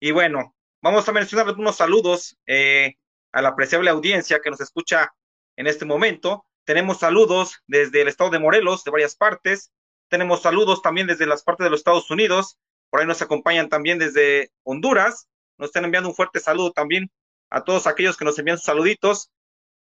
[0.00, 2.94] Y bueno, vamos a mencionar algunos saludos eh,
[3.30, 5.12] a la apreciable audiencia que nos escucha
[5.56, 6.44] en este momento.
[6.64, 9.70] Tenemos saludos desde el estado de Morelos, de varias partes.
[10.08, 12.58] Tenemos saludos también desde las partes de los Estados Unidos.
[12.90, 15.28] Por ahí nos acompañan también desde Honduras.
[15.60, 17.10] Nos están enviando un fuerte saludo también
[17.50, 19.30] a todos aquellos que nos envían sus saluditos.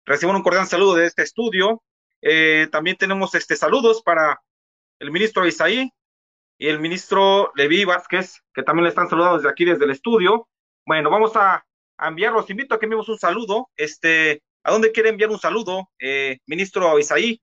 [0.07, 1.83] Reciban un cordial saludo de este estudio.
[2.23, 4.41] Eh, también tenemos este saludos para
[4.99, 5.93] el ministro Isaí
[6.57, 10.49] y el ministro Levi Vázquez, que también le están saludando desde aquí, desde el estudio.
[10.87, 11.63] Bueno, vamos a,
[11.99, 12.49] a enviarlos.
[12.49, 13.69] Invito a que enviemos un saludo.
[13.77, 17.43] Este, ¿A dónde quiere enviar un saludo, eh, ministro Isaí?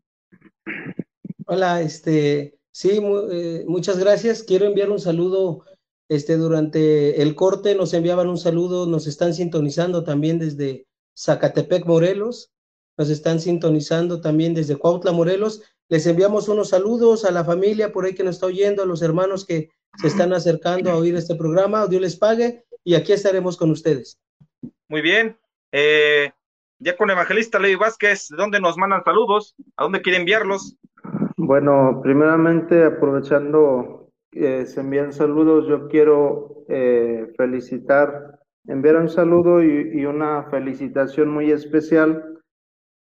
[1.46, 3.00] Hola, este, sí,
[3.32, 4.42] eh, muchas gracias.
[4.42, 5.64] Quiero enviar un saludo.
[6.08, 10.86] Este, durante el corte nos enviaban un saludo, nos están sintonizando también desde
[11.18, 12.52] Zacatepec, Morelos,
[12.98, 15.64] nos están sintonizando también desde Cuautla, Morelos.
[15.90, 19.02] Les enviamos unos saludos a la familia por ahí que nos está oyendo, a los
[19.02, 21.88] hermanos que se están acercando a oír este programa.
[21.88, 24.20] Dios les pague y aquí estaremos con ustedes.
[24.88, 25.38] Muy bien.
[25.72, 26.32] Eh,
[26.80, 29.56] ya con Evangelista Levi Vázquez, ¿de dónde nos mandan saludos?
[29.76, 30.78] ¿A dónde quiere enviarlos?
[31.38, 34.05] Bueno, primeramente, aprovechando
[34.36, 41.52] que se envían saludos, yo quiero eh, felicitar, enviar un saludo y, una felicitación muy
[41.52, 42.42] especial.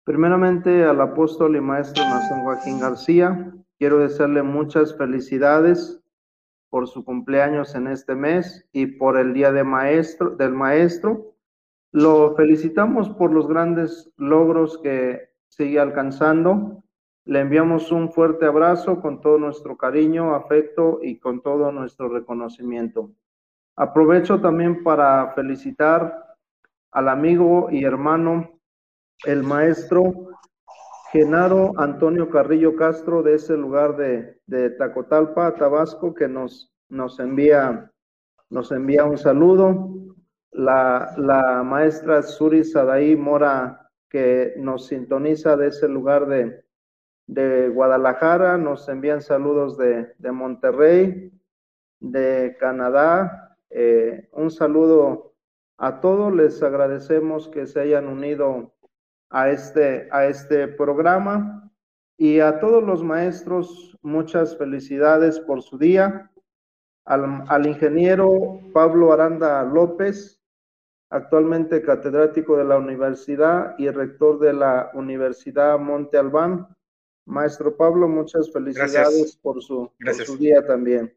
[0.05, 3.55] Primeramente al apóstol y maestro Nación Joaquín García.
[3.79, 6.03] Quiero desearle muchas felicidades
[6.71, 11.37] por su cumpleaños en este mes y por el Día de maestro, del Maestro.
[11.93, 16.82] Lo felicitamos por los grandes logros que sigue alcanzando.
[17.25, 23.13] Le enviamos un fuerte abrazo con todo nuestro cariño, afecto y con todo nuestro reconocimiento.
[23.77, 26.37] Aprovecho también para felicitar
[26.91, 28.51] al amigo y hermano,
[29.25, 30.31] el maestro
[31.13, 37.91] Genaro Antonio Carrillo Castro de ese lugar de, Tacotalpa, Tabasco, que nos, nos, envía,
[38.51, 39.91] nos envía un saludo.
[40.51, 46.62] La, la maestra Suri Sadaí Mora, que nos sintoniza de ese lugar de,
[47.27, 51.33] de Guadalajara, nos envían saludos de, de Monterrey,
[52.01, 53.57] de Canadá.
[53.71, 55.35] Eh, un saludo
[55.79, 58.75] a todos, les agradecemos que se hayan unido
[59.31, 61.71] a este, a este programa
[62.19, 66.31] y a todos los maestros, muchas felicidades por su día.
[67.05, 70.41] Al, al ingeniero Pablo Aranda López,
[71.11, 76.69] actualmente catedrático de la universidad y rector de la Universidad Monte Albán.
[77.25, 79.37] Maestro Pablo, muchas felicidades Gracias.
[79.37, 80.27] por su, por Gracias.
[80.27, 81.17] su día también.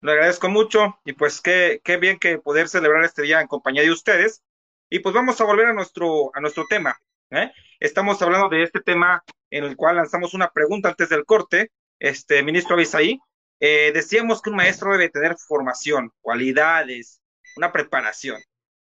[0.00, 3.82] Le agradezco mucho y pues qué, qué bien que poder celebrar este día en compañía
[3.82, 4.42] de ustedes.
[4.90, 7.00] Y pues vamos a volver a nuestro, a nuestro tema.
[7.30, 7.50] ¿eh?
[7.80, 11.70] Estamos hablando de este tema en el cual lanzamos una pregunta antes del corte.
[11.98, 13.18] Este ministro Abisaí,
[13.60, 17.20] eh, decíamos que un maestro debe tener formación, cualidades,
[17.56, 18.40] una preparación.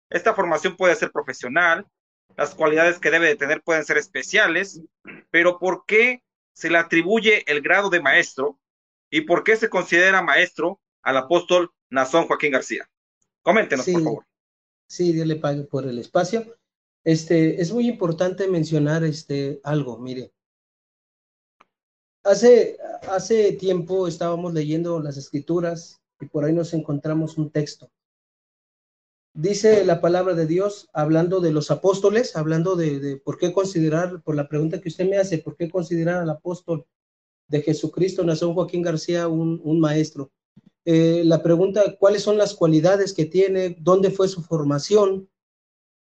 [0.09, 1.87] Esta formación puede ser profesional,
[2.35, 4.81] las cualidades que debe de tener pueden ser especiales,
[5.31, 8.59] pero ¿por qué se le atribuye el grado de maestro
[9.09, 12.89] y por qué se considera maestro al apóstol Nazón Joaquín García?
[13.41, 13.93] Coméntenos, Sí.
[13.93, 14.25] por favor.
[14.87, 16.57] Sí, Dios le pague por el espacio.
[17.03, 20.31] Este, es muy importante mencionar este, algo, mire.
[22.23, 22.77] Hace,
[23.09, 27.91] hace tiempo estábamos leyendo las escrituras y por ahí nos encontramos un texto.
[29.35, 34.35] Dice la palabra de Dios, hablando de los apóstoles, hablando de, por qué considerar, por
[34.35, 36.85] la pregunta que usted me hace, por qué considerar al apóstol
[37.47, 40.31] de Jesucristo, Nazón Joaquín García, un, maestro.
[40.85, 43.75] Eh, la pregunta, ¿cuáles son las cualidades que tiene?
[43.79, 45.27] ¿Dónde fue su formación?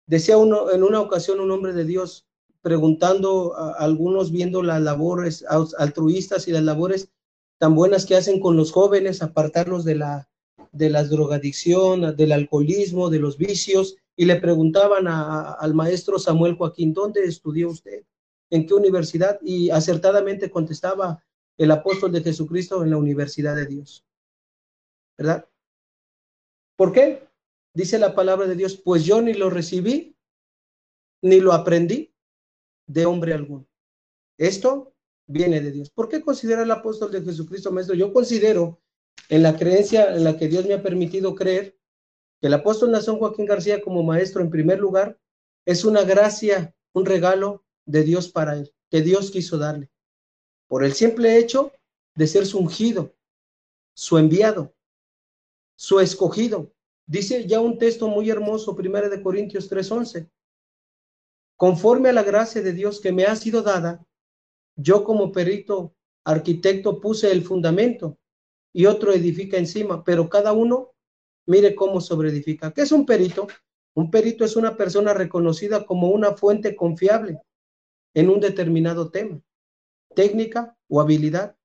[0.06, 2.26] Decía uno, en una ocasión un hombre de Dios
[2.62, 5.44] preguntando a, algunos viendo las labores
[5.78, 7.10] altruistas y las labores
[7.58, 10.29] tan buenas que hacen con los jóvenes, apartarlos de la
[10.72, 16.92] de la drogadicción, del alcoholismo, de los vicios, y le preguntaban al maestro Samuel Joaquín,
[16.92, 18.04] ¿dónde estudió usted?
[18.50, 19.40] ¿En qué universidad?
[19.42, 21.24] Y acertadamente contestaba
[21.56, 24.04] el apóstol de Jesucristo en la Universidad de Dios.
[25.16, 25.48] ¿Verdad?
[26.76, 27.28] ¿Por qué?
[27.74, 30.16] Dice la palabra de Dios, pues yo ni lo recibí,
[31.22, 32.12] ni lo aprendí
[32.86, 33.66] de hombre alguno.
[34.38, 34.94] Esto
[35.26, 35.90] viene de Dios.
[35.90, 37.94] ¿Por qué considera el apóstol de Jesucristo maestro?
[37.94, 38.80] Yo considero
[39.28, 41.78] en la creencia en la que Dios me ha permitido creer
[42.40, 45.18] que el apóstol Nazón Joaquín García como maestro en primer lugar
[45.64, 49.90] es una gracia, un regalo de Dios para él, que Dios quiso darle,
[50.66, 51.72] por el simple hecho
[52.14, 53.14] de ser su ungido,
[53.94, 54.74] su enviado,
[55.76, 56.72] su escogido.
[57.06, 60.28] Dice ya un texto muy hermoso, 1 de Corintios 3:11.
[61.56, 64.04] Conforme a la gracia de Dios que me ha sido dada,
[64.76, 65.94] yo como perito
[66.24, 68.18] arquitecto puse el fundamento
[68.72, 70.92] y otro edifica encima, pero cada uno
[71.46, 72.72] mire cómo sobreedifica.
[72.72, 73.48] ¿Qué es un perito?
[73.94, 77.40] Un perito es una persona reconocida como una fuente confiable
[78.14, 79.40] en un determinado tema,
[80.14, 81.56] técnica o habilidad,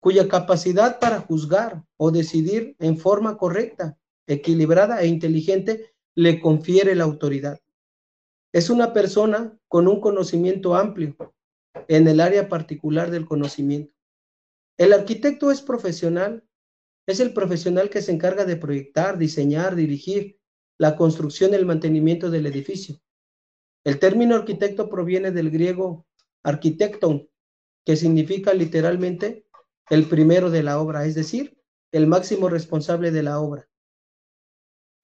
[0.00, 7.04] cuya capacidad para juzgar o decidir en forma correcta, equilibrada e inteligente le confiere la
[7.04, 7.60] autoridad.
[8.52, 11.16] Es una persona con un conocimiento amplio
[11.88, 13.94] en el área particular del conocimiento.
[14.82, 16.42] El arquitecto es profesional,
[17.06, 20.40] es el profesional que se encarga de proyectar, diseñar, dirigir
[20.76, 23.00] la construcción y el mantenimiento del edificio.
[23.84, 26.08] El término arquitecto proviene del griego
[26.42, 27.30] arquitecton,
[27.84, 29.46] que significa literalmente
[29.88, 31.56] el primero de la obra, es decir,
[31.92, 33.68] el máximo responsable de la obra.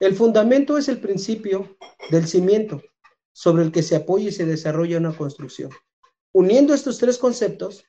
[0.01, 1.77] El fundamento es el principio
[2.11, 2.83] del cimiento
[3.31, 5.71] sobre el que se apoya y se desarrolla una construcción.
[6.33, 7.85] Uniendo estos tres conceptos,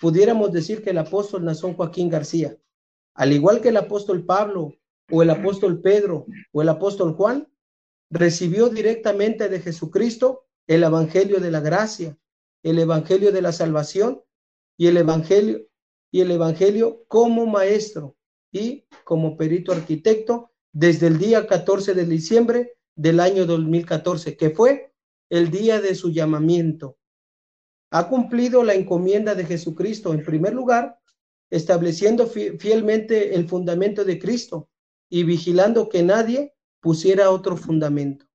[0.00, 2.56] pudiéramos decir que el apóstol Nazón Joaquín García,
[3.14, 4.74] al igual que el apóstol Pablo
[5.10, 7.46] o el apóstol Pedro o el apóstol Juan,
[8.10, 12.18] recibió directamente de Jesucristo el evangelio de la gracia,
[12.62, 14.22] el evangelio de la salvación
[14.76, 15.66] y el evangelio
[16.10, 18.16] y el evangelio como maestro
[18.52, 24.92] y como perito arquitecto desde el día 14 de diciembre del año 2014, que fue
[25.28, 26.98] el día de su llamamiento.
[27.90, 31.00] Ha cumplido la encomienda de Jesucristo en primer lugar,
[31.50, 34.70] estableciendo fielmente el fundamento de Cristo
[35.08, 38.26] y vigilando que nadie pusiera otro fundamento,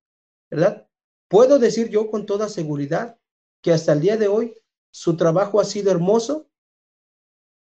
[0.51, 0.87] ¿verdad?
[1.29, 3.17] Puedo decir yo con toda seguridad
[3.61, 4.55] que hasta el día de hoy
[4.91, 6.49] su trabajo ha sido hermoso,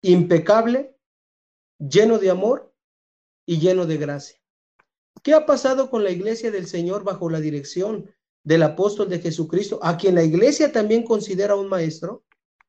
[0.00, 0.96] impecable,
[1.78, 2.74] lleno de amor
[3.46, 4.38] y lleno de gracia.
[5.22, 8.10] ¿Qué ha pasado con la iglesia del Señor bajo la dirección
[8.44, 12.24] del apóstol de Jesucristo, a quien la iglesia también considera un maestro?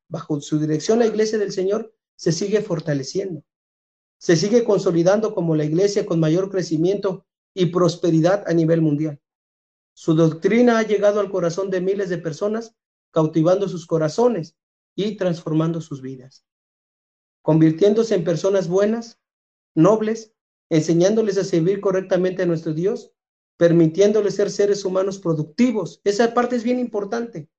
[0.07, 3.43] Bajo su dirección la iglesia del Señor se sigue fortaleciendo,
[4.17, 9.19] se sigue consolidando como la iglesia con mayor crecimiento y prosperidad a nivel mundial.
[9.93, 12.75] Su doctrina ha llegado al corazón de miles de personas,
[13.11, 14.55] cautivando sus corazones
[14.95, 16.45] y transformando sus vidas,
[17.41, 19.19] convirtiéndose en personas buenas,
[19.75, 20.33] nobles,
[20.69, 23.11] enseñándoles a servir correctamente a nuestro Dios,
[23.57, 26.01] permitiéndoles ser seres humanos productivos.
[26.03, 27.49] Esa parte es bien importante,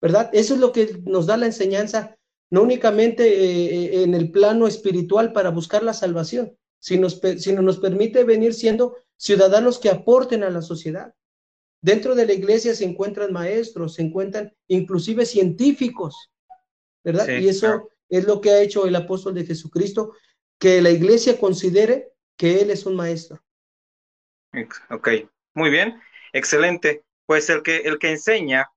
[0.00, 0.30] ¿verdad?
[0.32, 2.16] Eso es lo que nos da la enseñanza,
[2.50, 8.24] no únicamente eh, en el plano espiritual para buscar la salvación, sino, sino nos permite
[8.24, 11.14] venir siendo ciudadanos que aporten a la sociedad.
[11.80, 16.30] Dentro de la iglesia se encuentran maestros, se encuentran inclusive científicos,
[17.02, 17.28] ¿verdad?
[17.38, 20.12] y eso es lo que ha hecho el apóstol de Jesucristo,
[20.58, 23.43] que la iglesia considere que él es un maestro.
[24.90, 25.08] Ok,
[25.54, 26.00] muy bien,
[26.32, 27.04] excelente.
[27.26, 28.68] Pues el que, el que enseña,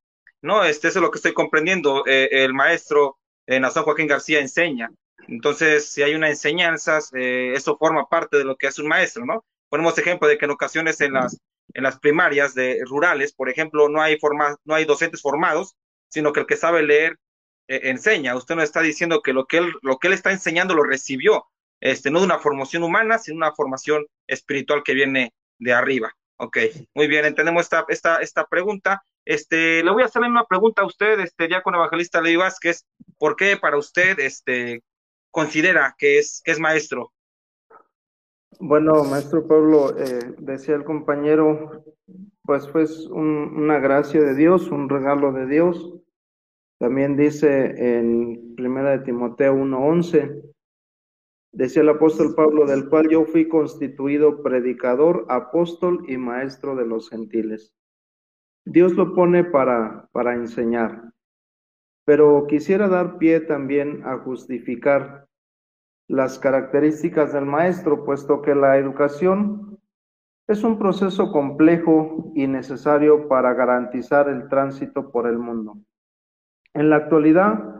[0.41, 0.63] ¿no?
[0.63, 2.03] Este, eso es lo que estoy comprendiendo.
[2.07, 3.17] Eh, el maestro
[3.47, 4.91] eh, Nazón Joaquín García enseña.
[5.27, 9.25] Entonces, si hay una enseñanza, eh, eso forma parte de lo que hace un maestro,
[9.25, 9.43] ¿no?
[9.69, 11.37] Ponemos ejemplo de que en ocasiones en las,
[11.73, 15.75] en las primarias de, rurales, por ejemplo, no hay, forma, no hay docentes formados,
[16.09, 17.17] sino que el que sabe leer
[17.67, 18.35] eh, enseña.
[18.35, 21.45] Usted no está diciendo que lo que, él, lo que él está enseñando lo recibió,
[21.81, 26.11] este, no de una formación humana, sino una formación espiritual que viene de arriba.
[26.39, 26.57] Ok,
[26.93, 29.03] muy bien, entendemos esta, esta, esta pregunta.
[29.25, 32.85] Este, le voy a hacer una pregunta a usted, este, ya con evangelista Levi Vázquez,
[33.17, 34.83] ¿por qué para usted, este,
[35.31, 37.11] considera que es, que es maestro?
[38.59, 41.83] Bueno, maestro Pablo, eh, decía el compañero,
[42.43, 45.93] pues fue un- una gracia de Dios, un regalo de Dios.
[46.79, 50.41] También dice en Primera de Timoteo 1:11,
[51.57, 57.09] decía el apóstol Pablo, del cual yo fui constituido predicador, apóstol y maestro de los
[57.09, 57.73] gentiles.
[58.63, 61.13] Dios lo pone para, para enseñar,
[62.05, 65.27] pero quisiera dar pie también a justificar
[66.07, 69.79] las características del maestro, puesto que la educación
[70.47, 75.79] es un proceso complejo y necesario para garantizar el tránsito por el mundo.
[76.75, 77.76] En la actualidad,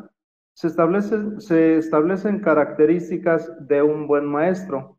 [0.58, 4.98] se establecen, características de un buen maestro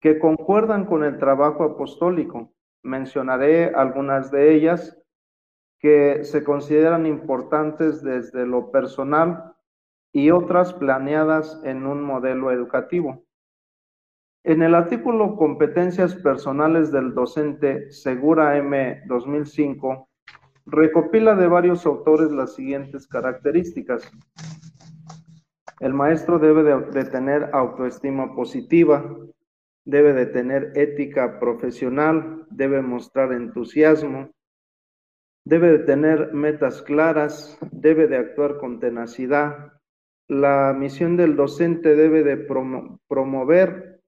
[0.00, 2.52] que concuerdan con el trabajo apostólico.
[2.82, 5.00] Mencionaré algunas de ellas
[5.78, 9.54] que se consideran importantes desde lo personal
[10.12, 13.22] y otras planeadas en un modelo educativo.
[14.42, 20.08] En el artículo Competencias personales del docente Segura M 2005,
[20.66, 24.10] recopila de varios autores las siguientes características.
[25.80, 29.16] El maestro debe de, tener autoestima positiva,
[29.86, 34.30] debe de tener ética profesional, debe mostrar entusiasmo,
[35.46, 39.72] debe de tener metas claras, debe de actuar con tenacidad,
[40.28, 44.00] la misión del docente debe de promo- promover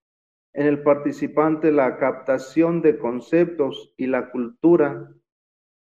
[0.55, 5.09] en el participante la captación de conceptos y la cultura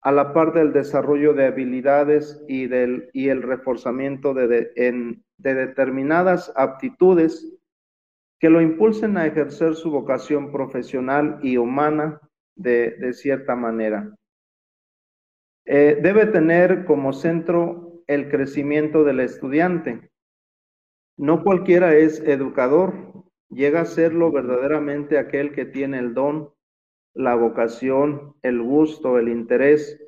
[0.08, 5.26] a la par del desarrollo de habilidades y, del, y el reforzamiento de, de- en-
[5.38, 7.54] de determinadas aptitudes
[8.40, 12.22] que lo impulsen a ejercer su vocación profesional y humana
[12.56, 14.16] de, de cierta manera.
[15.66, 20.10] Eh, debe tener como centro el crecimiento del estudiante.
[21.18, 22.94] No cualquiera es educador,
[23.50, 26.54] llega a serlo verdaderamente aquel que tiene el don,
[27.18, 30.00] la vocación, el gusto, el interés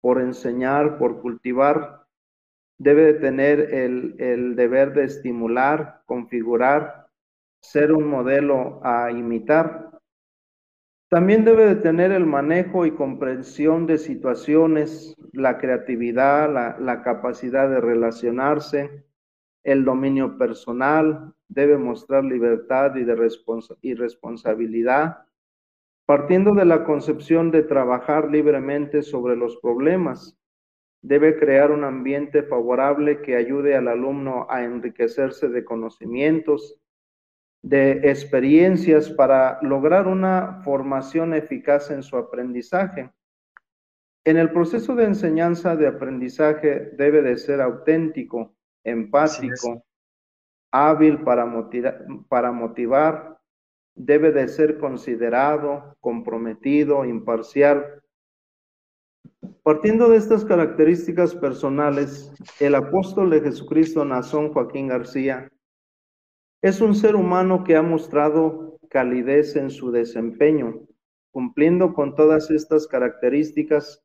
[0.00, 2.06] por enseñar, por cultivar.
[2.78, 7.06] Debe de tener el, el deber de estimular, configurar,
[7.62, 9.90] ser un modelo a imitar.
[11.08, 17.68] También debe de tener el manejo y comprensión de situaciones, la creatividad, la, la capacidad
[17.68, 19.04] de relacionarse,
[19.62, 25.26] el dominio personal, debe mostrar libertad y, de responsa- y responsabilidad,
[26.10, 30.36] partiendo de la concepción de trabajar libremente sobre los problemas.
[31.02, 36.80] Debe crear un ambiente favorable que ayude al alumno a enriquecerse de conocimientos,
[37.62, 43.12] de experiencias para lograr una formación eficaz en su aprendizaje.
[44.24, 49.84] En el proceso de enseñanza de aprendizaje debe de ser auténtico, empático,
[50.72, 53.39] hábil para motivar, para motivar,
[54.04, 58.02] debe de ser considerado, comprometido, imparcial.
[59.62, 65.50] Partiendo de estas características personales, el apóstol de Jesucristo Nazón Joaquín García
[66.62, 70.80] es un ser humano que ha mostrado calidez en su desempeño,
[71.30, 74.02] cumpliendo con todas estas características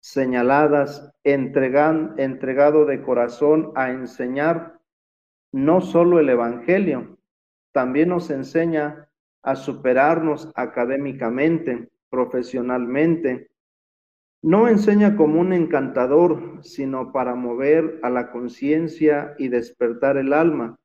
[0.00, 4.78] señaladas, entregado de corazón a enseñar
[5.52, 7.18] no solo el Evangelio,
[7.72, 9.08] también nos enseña
[9.44, 13.50] a superarnos académicamente, profesionalmente.
[14.42, 20.78] No enseña como un encantador, sino para mover a la conciencia y despertar el alma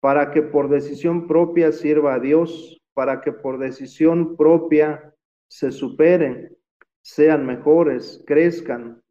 [0.00, 5.12] para que por decisión propia sirva a Dios, para que por decisión propia
[5.48, 6.56] se superen,
[7.02, 9.02] sean mejores, crezcan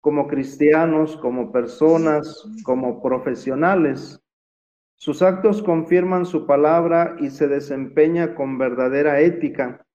[0.00, 4.20] como cristianos, como personas, como profesionales.
[4.96, 9.86] Sus actos confirman su palabra y se desempeña con verdadera ética.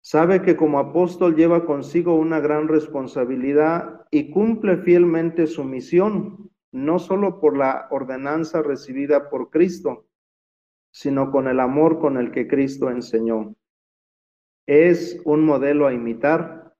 [0.00, 7.00] Sabe que como apóstol lleva consigo una gran responsabilidad y cumple fielmente su misión, no
[7.00, 10.06] solo por la ordenanza recibida por Cristo,
[10.92, 13.56] sino con el amor con el que Cristo enseñó.
[14.66, 16.74] Es un modelo a imitar,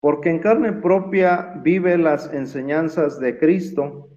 [0.00, 4.13] porque en carne propia vive las enseñanzas de Cristo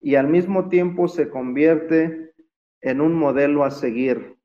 [0.00, 2.32] y al mismo tiempo se convierte
[2.80, 4.36] en un modelo a seguir.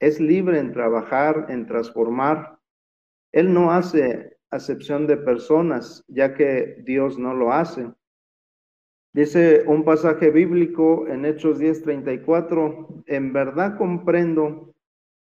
[0.00, 2.58] Es libre en trabajar, en transformar.
[3.32, 7.92] Él no hace acepción de personas, ya que Dios no lo hace.
[9.12, 14.74] Dice un pasaje bíblico en Hechos 10:34, en verdad comprendo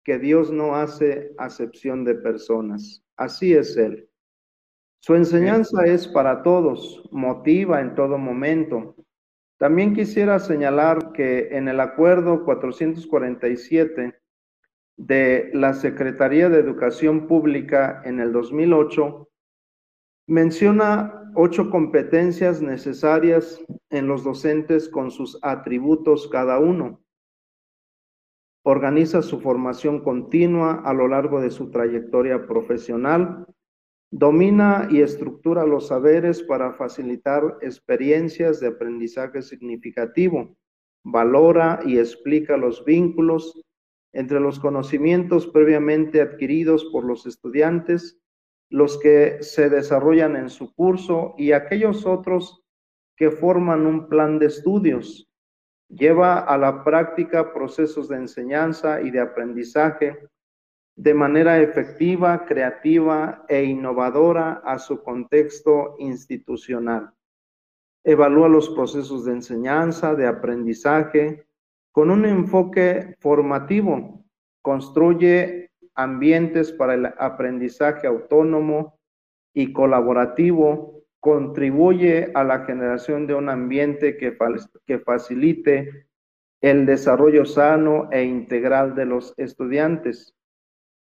[0.04, 3.04] que Dios no hace acepción de personas.
[3.16, 4.08] Así es Él.
[5.00, 8.96] Su enseñanza es para todos, motiva en todo momento.
[9.58, 14.18] También quisiera señalar que en el acuerdo 447
[14.96, 19.28] de la Secretaría de Educación Pública en el 2008,
[20.26, 27.00] menciona ocho competencias necesarias en los docentes con sus atributos cada uno.
[28.64, 33.46] Organiza su formación continua a lo largo de su trayectoria profesional.
[34.18, 40.56] Domina y estructura los saberes para facilitar experiencias de aprendizaje significativo.
[41.04, 43.60] Valora y explica los vínculos
[44.14, 48.18] entre los conocimientos previamente adquiridos por los estudiantes
[48.70, 52.64] los que se desarrollan en su curso y aquellos otros
[53.18, 55.28] que forman un plan de estudios.
[55.90, 60.18] Lleva a la práctica procesos de enseñanza y de aprendizaje
[60.96, 67.12] de manera efectiva, creativa e innovadora a su contexto institucional.
[68.02, 71.46] Evalúa los procesos de enseñanza, de aprendizaje,
[71.92, 74.24] con un enfoque formativo.
[74.62, 78.98] Construye ambientes para el aprendizaje autónomo
[79.54, 84.36] y colaborativo, contribuye a la generación de un ambiente que,
[85.00, 86.06] facilite
[86.60, 90.35] el desarrollo sano e integral de los estudiantes.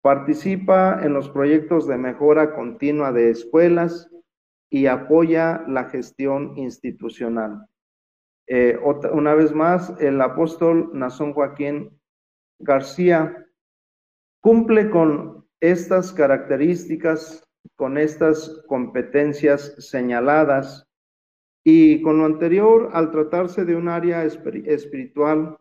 [0.02, 4.10] Participa en los proyectos de mejora continua de escuelas
[4.70, 7.66] y apoya la gestión institucional.
[8.46, 8.78] Eh,
[9.12, 12.00] una vez más, el apóstol Nazón Joaquín
[12.58, 13.46] García
[14.40, 17.46] cumple con estas características,
[17.76, 20.86] con estas competencias señaladas
[21.62, 25.58] y con lo anterior, al tratarse de un área espiri- espiritual,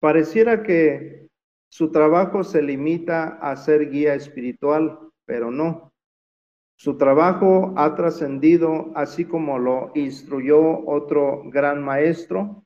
[0.00, 1.27] pareciera que
[1.68, 5.92] su trabajo se limita a ser guía espiritual, pero no.
[6.76, 12.64] Su trabajo ha trascendido, así como lo instruyó otro gran maestro,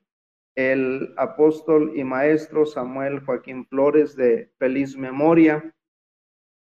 [0.55, 5.75] el apóstol y maestro Samuel Joaquín Flores de feliz memoria,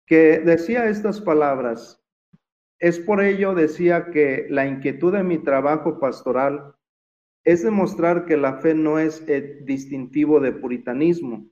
[0.07, 2.01] que decía estas palabras.
[2.79, 6.75] Es por ello, decía, que la inquietud de mi trabajo pastoral
[7.43, 11.45] es demostrar que la fe no es eh, distintivo de puritanismo,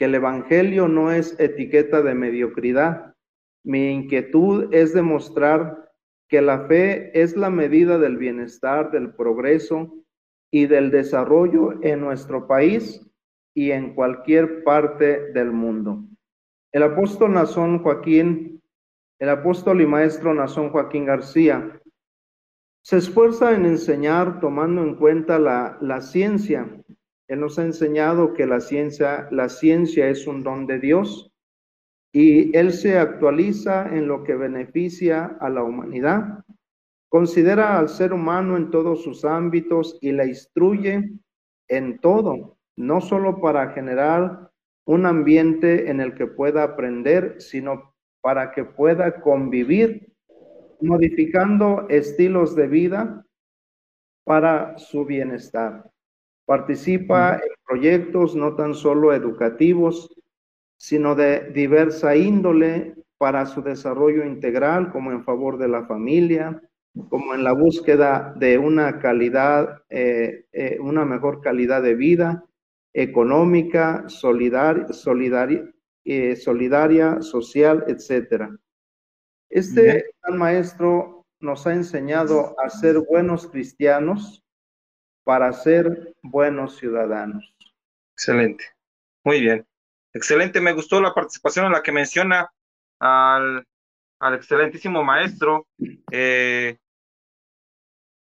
[0.00, 3.14] que el Evangelio no es etiqueta de mediocridad.
[3.62, 5.92] Mi inquietud es demostrar
[6.26, 9.92] que la fe es la medida del bienestar, del progreso
[10.50, 13.06] y del desarrollo en nuestro país
[13.54, 16.02] y en cualquier parte del mundo.
[16.72, 18.62] El apóstol Nazón Joaquín,
[19.18, 21.78] el apóstol y maestro Nazón Joaquín García,
[22.82, 26.66] se esfuerza en enseñar tomando en cuenta la, la ciencia.
[27.30, 31.32] Él nos ha enseñado que la ciencia, la ciencia es un don de Dios
[32.12, 36.44] y él se actualiza en lo que beneficia a la humanidad.
[37.08, 41.08] Considera al ser humano en todos sus ámbitos y la instruye
[41.68, 44.50] en todo, no solo para generar
[44.84, 50.12] un ambiente en el que pueda aprender, sino para que pueda convivir
[50.80, 53.24] modificando estilos de vida
[54.24, 55.88] para su bienestar.
[56.50, 60.12] Participa en proyectos no tan solo educativos,
[60.76, 66.60] sino de diversa índole para su desarrollo integral, como en favor de la familia,
[67.08, 72.44] como en la búsqueda de una calidad, eh, eh, una mejor calidad de vida
[72.94, 75.72] económica, solidar, solidaria,
[76.04, 78.58] eh, solidaria, social, etcétera.
[79.48, 84.42] Este gran maestro nos ha enseñado a ser buenos cristianos
[85.24, 87.54] para ser buenos ciudadanos.
[88.14, 88.64] Excelente.
[89.24, 89.66] Muy bien.
[90.12, 90.60] Excelente.
[90.60, 92.50] Me gustó la participación en la que menciona
[92.98, 93.66] al,
[94.18, 95.66] al excelentísimo maestro
[96.10, 96.76] eh,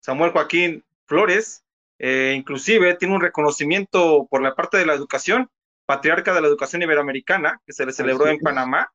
[0.02, 1.64] Samuel Joaquín Flores.
[1.98, 5.50] Eh, inclusive tiene un reconocimiento por la parte de la educación,
[5.86, 8.39] patriarca de la educación iberoamericana, que se le celebró en.
[8.39, 8.91] Panamá,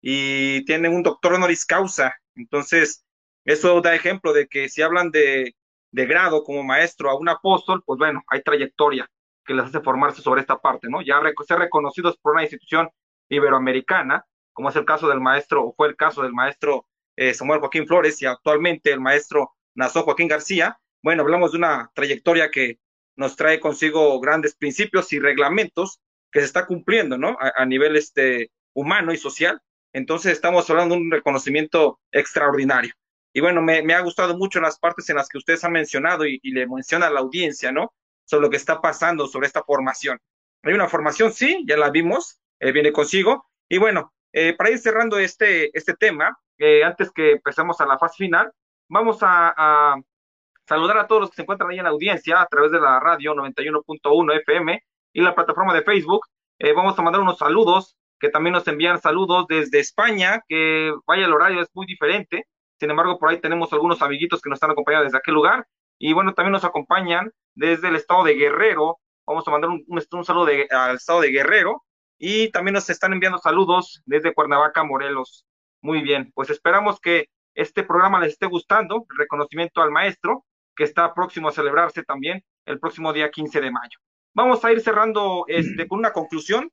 [0.00, 2.14] y tiene un doctor honoris causa.
[2.36, 3.04] Entonces,
[3.44, 5.56] eso da ejemplo de que si hablan de,
[5.94, 9.08] de grado como maestro a un apóstol, pues bueno, hay trayectoria
[9.46, 11.02] que les hace formarse sobre esta parte, ¿no?
[11.02, 12.90] Ya ser reconocidos por una institución
[13.28, 17.60] iberoamericana, como es el caso del maestro, o fue el caso del maestro eh, Samuel
[17.60, 20.80] Joaquín Flores y actualmente el maestro Nazó Joaquín García.
[21.00, 22.80] Bueno, hablamos de una trayectoria que
[23.14, 26.00] nos trae consigo grandes principios y reglamentos
[26.32, 27.36] que se está cumpliendo, ¿no?
[27.40, 29.62] A, a nivel este, humano y social.
[29.92, 32.94] Entonces estamos hablando de un reconocimiento extraordinario.
[33.34, 36.40] Y bueno, me, ha gustado mucho las partes en las que ustedes han mencionado y,
[36.42, 37.92] y le menciona a la audiencia, ¿no?
[38.24, 40.18] Sobre lo que está pasando sobre esta formación.
[40.62, 43.46] Hay una formación, sí, ya la vimos, eh, viene consigo.
[43.68, 47.98] Y bueno, eh, para ir cerrando este, este tema, eh, antes que empecemos a la
[47.98, 48.50] fase final,
[48.88, 49.96] vamos a, a
[50.66, 53.00] saludar a todos los que se encuentran ahí en la audiencia a través de la
[53.00, 54.82] radio 91.1 FM
[55.12, 56.26] y la plataforma de Facebook.
[56.58, 61.26] Eh, vamos a mandar unos saludos que también nos envían saludos desde España, que vaya
[61.26, 62.46] el horario es muy diferente.
[62.84, 65.66] Sin embargo, por ahí tenemos algunos amiguitos que nos están acompañando desde aquel lugar.
[65.98, 68.98] Y bueno, también nos acompañan desde el estado de Guerrero.
[69.26, 71.82] Vamos a mandar un, un, un saludo de, al estado de Guerrero.
[72.18, 75.46] Y también nos están enviando saludos desde Cuernavaca, Morelos.
[75.80, 79.06] Muy bien, pues esperamos que este programa les esté gustando.
[79.08, 80.44] Reconocimiento al maestro,
[80.76, 83.98] que está próximo a celebrarse también el próximo día 15 de mayo.
[84.34, 86.70] Vamos a ir cerrando este, con una conclusión.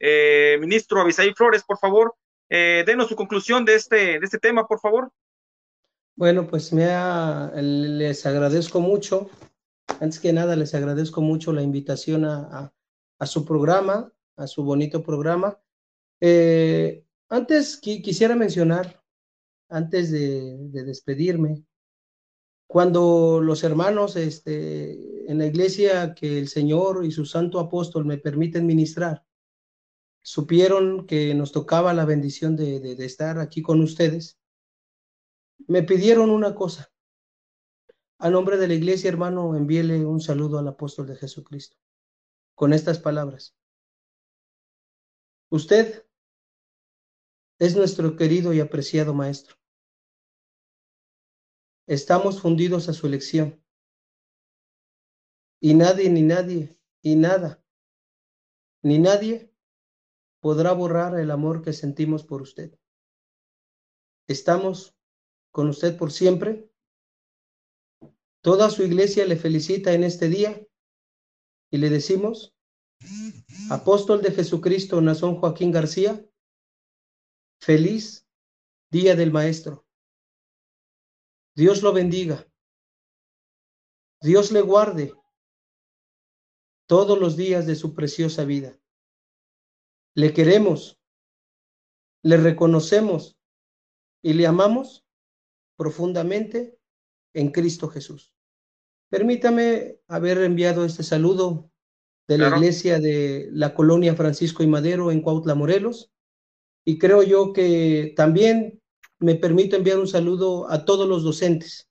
[0.00, 2.16] Eh, ministro Abisaí Flores, por favor,
[2.50, 5.12] eh, denos su conclusión de este, de este tema, por favor.
[6.16, 9.28] Bueno, pues les agradezco mucho.
[10.00, 12.72] Antes que nada, les agradezco mucho la invitación a,
[13.26, 15.58] su programa, a su bonito programa.
[16.20, 19.02] Eh, antes qui- quisiera mencionar,
[19.68, 21.64] antes de, de despedirme,
[22.68, 28.18] cuando los hermanos este, en la iglesia que el Señor y su santo apóstol me
[28.18, 29.24] permiten ministrar,
[30.22, 34.38] supieron que nos tocaba la bendición de estar aquí con ustedes,
[35.66, 36.92] me pidieron una cosa.
[38.18, 41.76] A nombre de la iglesia, hermano, envíele un saludo al apóstol de Jesucristo
[42.54, 43.56] con estas palabras.
[45.50, 46.06] Usted
[47.58, 49.56] es nuestro querido y apreciado maestro.
[51.86, 53.62] Estamos fundidos a su elección.
[55.60, 57.64] Y nadie, ni nadie, y nada,
[58.82, 59.52] ni nadie
[60.40, 62.78] podrá borrar el amor que sentimos por usted.
[64.26, 64.94] Estamos
[65.54, 66.68] con usted por siempre.
[68.42, 70.60] Toda su iglesia le felicita en este día
[71.70, 72.56] y le decimos,
[73.70, 76.28] apóstol de Jesucristo, Nazón Joaquín García,
[77.60, 78.26] feliz
[78.90, 79.86] día del maestro.
[81.54, 82.44] Dios lo bendiga.
[84.20, 85.14] Dios le guarde
[86.88, 88.76] todos los días de su preciosa vida.
[90.16, 91.00] Le queremos,
[92.24, 93.38] le reconocemos
[94.20, 95.03] y le amamos
[95.76, 96.78] profundamente
[97.34, 98.32] en Cristo Jesús.
[99.10, 101.70] Permítame haber enviado este saludo
[102.26, 102.56] de la Claro.
[102.56, 106.10] iglesia de la colonia Francisco y Madero en Cuautla, Morelos.
[106.86, 108.80] Y creo yo que también
[109.18, 111.88] me permito enviar un saludo a todos los docentes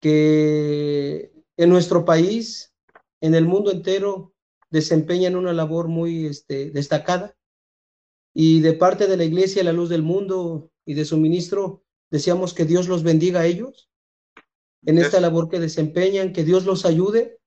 [0.00, 2.74] que en nuestro país,
[3.20, 4.34] en el mundo entero,
[4.70, 7.36] desempeñan una labor muy este, destacada.
[8.34, 12.54] Y de parte de la Iglesia La Luz del Mundo y de su ministro, deseamos
[12.54, 13.88] que Dios los bendiga a ellos
[14.84, 17.38] en esta labor que desempeñan, que Dios los ayude.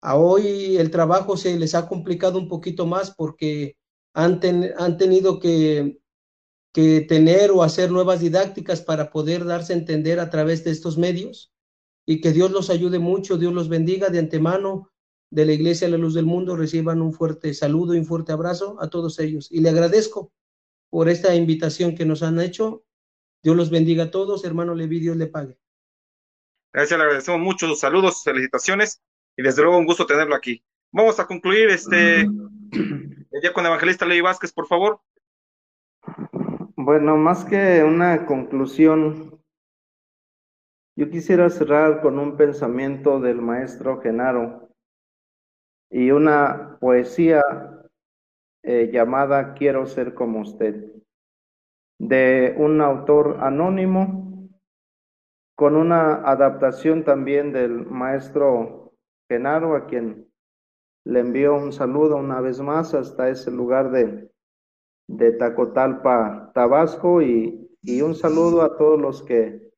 [0.00, 3.76] A hoy el trabajo se les ha complicado un poquito más porque
[4.14, 5.98] han, ten- han tenido que,
[6.72, 10.96] que tener o hacer nuevas didácticas para poder darse a entender a través de estos
[10.96, 11.52] medios
[12.06, 14.90] y que Dios los ayude mucho, Dios los bendiga de antemano
[15.30, 18.76] de la Iglesia La Luz del Mundo, reciban un fuerte saludo y un fuerte abrazo
[18.80, 19.50] a todos ellos.
[19.50, 20.30] Y le agradezco
[20.90, 22.84] por esta invitación que nos han hecho.
[23.42, 25.58] Dios los bendiga a todos, hermano Levi, Dios le pague.
[26.72, 29.02] Gracias, le agradecemos mucho sus saludos, sus felicitaciones
[29.36, 30.64] y desde luego un gusto tenerlo aquí.
[30.92, 35.00] Vamos a concluir este el día con Evangelista Levi Vázquez, por favor.
[36.76, 39.40] Bueno, más que una conclusión,
[40.96, 44.68] yo quisiera cerrar con un pensamiento del maestro Genaro
[45.90, 47.42] y una poesía
[48.62, 50.92] eh, llamada Quiero ser como usted,
[52.02, 54.50] de un autor anónimo,
[55.56, 58.92] con una adaptación también del maestro
[59.30, 60.26] Genaro, a quien
[61.04, 64.28] le envío un saludo una vez más hasta ese lugar de,
[65.06, 69.70] de Tacotalpa, Tabasco, y, y un saludo a todos los que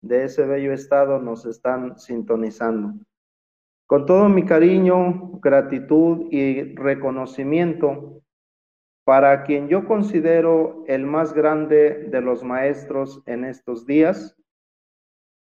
[0.00, 3.04] de ese bello estado nos están sintonizando.
[3.88, 8.22] Con todo mi cariño, gratitud y reconocimiento
[9.04, 14.36] para quien yo considero el más grande de los maestros en estos días,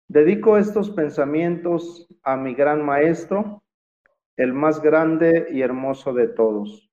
[0.10, 3.64] dedico estos pensamientos a mi gran maestro,
[4.36, 6.92] el más grande y hermoso de todos.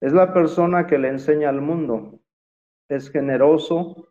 [0.00, 2.18] Es la persona que le enseña al mundo,
[2.88, 4.08] es generoso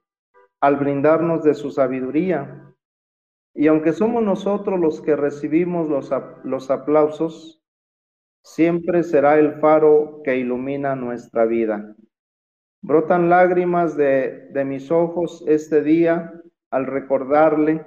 [0.62, 2.74] al brindarnos de su sabiduría,
[3.54, 6.10] y aunque somos nosotros los que recibimos los,
[6.45, 7.61] los aplausos,
[8.44, 11.96] siempre será el faro que ilumina nuestra vida.
[12.82, 16.34] Brotan lágrimas de, de mis ojos este día
[16.72, 17.86] al recordarle.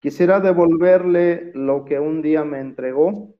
[0.00, 3.34] Quisiera devolverle lo que un día me entregó.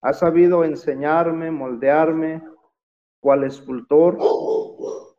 [0.00, 2.42] Ha sabido enseñarme, moldearme,
[3.20, 4.18] cual escultor,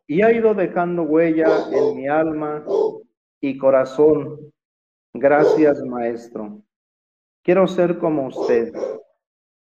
[0.08, 2.66] y ha ido dejando huella en mi alma
[3.40, 4.52] y corazón.
[5.14, 6.62] Gracias, maestro.
[7.44, 8.74] Quiero ser como usted.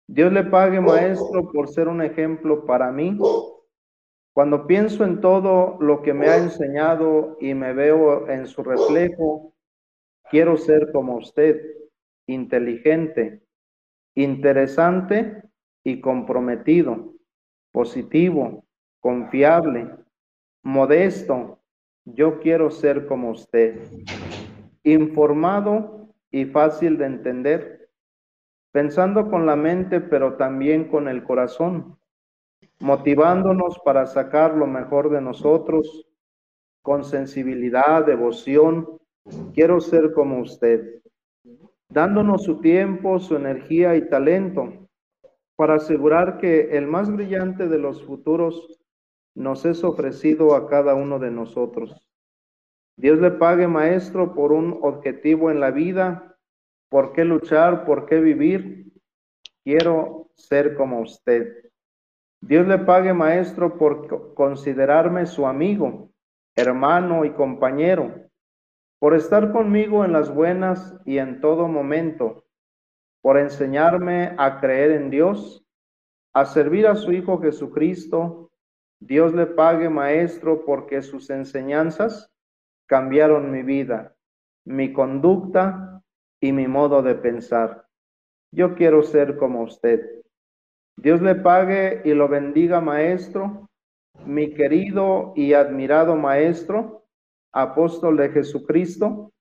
[0.07, 3.17] Dios le pague, maestro, por ser un ejemplo para mí.
[4.33, 9.53] Cuando pienso en todo lo que me ha enseñado y me veo en su reflejo,
[10.29, 11.61] quiero ser como usted,
[12.27, 13.41] inteligente,
[14.13, 15.43] interesante
[15.83, 17.13] y comprometido,
[17.71, 18.65] positivo,
[18.99, 19.89] confiable,
[20.63, 21.59] modesto.
[22.05, 23.79] Yo quiero ser como usted,
[24.83, 27.74] informado y fácil de entender,
[28.75, 31.97] pensando con la mente pero también con el corazón,
[32.81, 36.05] motivándonos para sacar lo mejor de nosotros,
[36.81, 38.99] con sensibilidad, devoción.
[39.53, 41.01] Quiero ser como usted,
[41.87, 44.73] dándonos su tiempo, su energía y talento
[45.55, 48.77] para asegurar que el más brillante de los futuros
[49.35, 52.09] nos es ofrecido a cada uno de nosotros.
[52.97, 56.34] Dios le pague, maestro, por un objetivo en la vida,
[56.89, 58.91] por qué luchar, por qué vivir.
[59.63, 61.71] Quiero ser como usted.
[62.41, 66.11] Dios le pague, maestro, por co- considerarme su amigo,
[66.55, 68.13] hermano y compañero,
[68.99, 72.45] por estar conmigo en las buenas y en todo momento,
[73.21, 75.65] por enseñarme a creer en Dios,
[76.33, 78.51] a servir a su Hijo Jesucristo.
[78.99, 82.31] Dios le pague, maestro, porque sus enseñanzas
[82.87, 84.15] cambiaron mi vida,
[84.65, 85.94] mi conducta
[86.45, 87.87] y mi modo de pensar.
[88.51, 90.21] Yo quiero ser como usted.
[90.95, 93.67] Dios le pague y lo bendiga, maestro,
[94.25, 97.05] mi querido y admirado maestro,
[97.51, 99.33] apóstol de Jesucristo,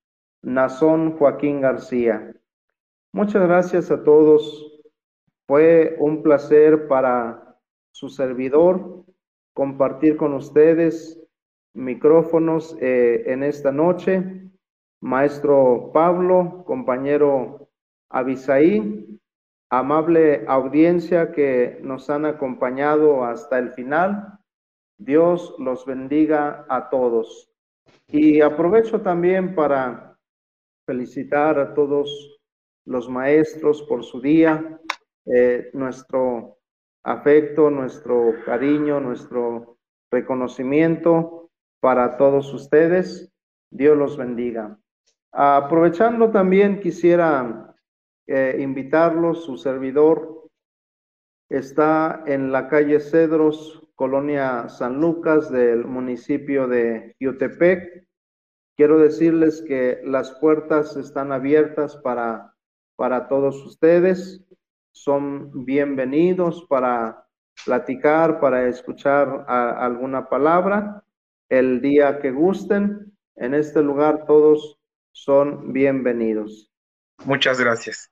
[0.43, 2.35] Nazón Joaquín García.
[3.13, 4.83] Muchas gracias a todos.
[5.47, 7.59] Fue un placer para
[7.93, 9.05] su servidor
[9.53, 11.21] compartir con ustedes
[11.75, 14.51] micrófonos eh, en esta noche.
[15.05, 17.69] Maestro Pablo, compañero
[18.09, 19.21] Abisaí,
[19.71, 24.39] amable audiencia que nos han acompañado hasta el final.
[24.97, 27.53] Dios los bendiga a todos.
[28.09, 30.17] Y aprovecho también para
[30.87, 32.41] felicitar a todos
[32.87, 34.81] los maestros por su día,
[35.27, 36.61] eh, nuestro
[37.03, 39.77] afecto, nuestro cariño, nuestro
[40.11, 41.51] reconocimiento
[41.83, 43.31] para todos ustedes.
[43.71, 44.79] Dios los bendiga.
[45.37, 47.75] Aprovechando también quisiera
[48.29, 50.49] eh, invitarlos, su servidor
[51.49, 58.07] está en la calle Cedros, Colonia San Lucas del municipio de Jutepec.
[58.77, 62.55] Quiero decirles que las puertas están abiertas para,
[62.95, 64.41] para todos ustedes.
[64.93, 67.27] Son bienvenidos para
[67.67, 71.03] platicar, para escuchar alguna palabra
[71.49, 73.13] el día que gusten.
[73.35, 74.79] En este lugar todos
[75.15, 76.73] son bienvenidos.
[77.25, 78.11] Muchas gracias.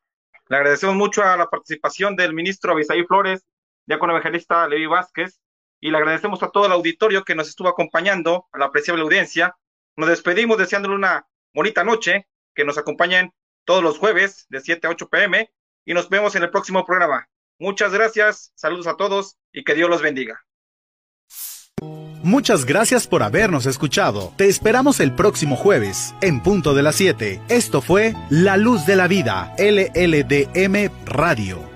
[0.48, 3.44] Le agradecemos mucho a la participación del ministro Abisaí Flores,
[3.86, 5.40] diácono evangelista Levi Vázquez,
[5.80, 9.57] y le agradecemos a todo el auditorio que nos estuvo acompañando, a la apreciable audiencia.
[9.96, 13.32] Nos despedimos deseándole una bonita noche, que nos acompañen
[13.64, 15.53] todos los jueves de 7 a 8 pm
[15.84, 17.28] y nos vemos en el próximo programa.
[17.59, 20.40] Muchas gracias, saludos a todos y que Dios los bendiga.
[22.22, 24.32] Muchas gracias por habernos escuchado.
[24.36, 27.40] Te esperamos el próximo jueves, en punto de las 7.
[27.48, 31.71] Esto fue La Luz de la Vida, LLDM Radio.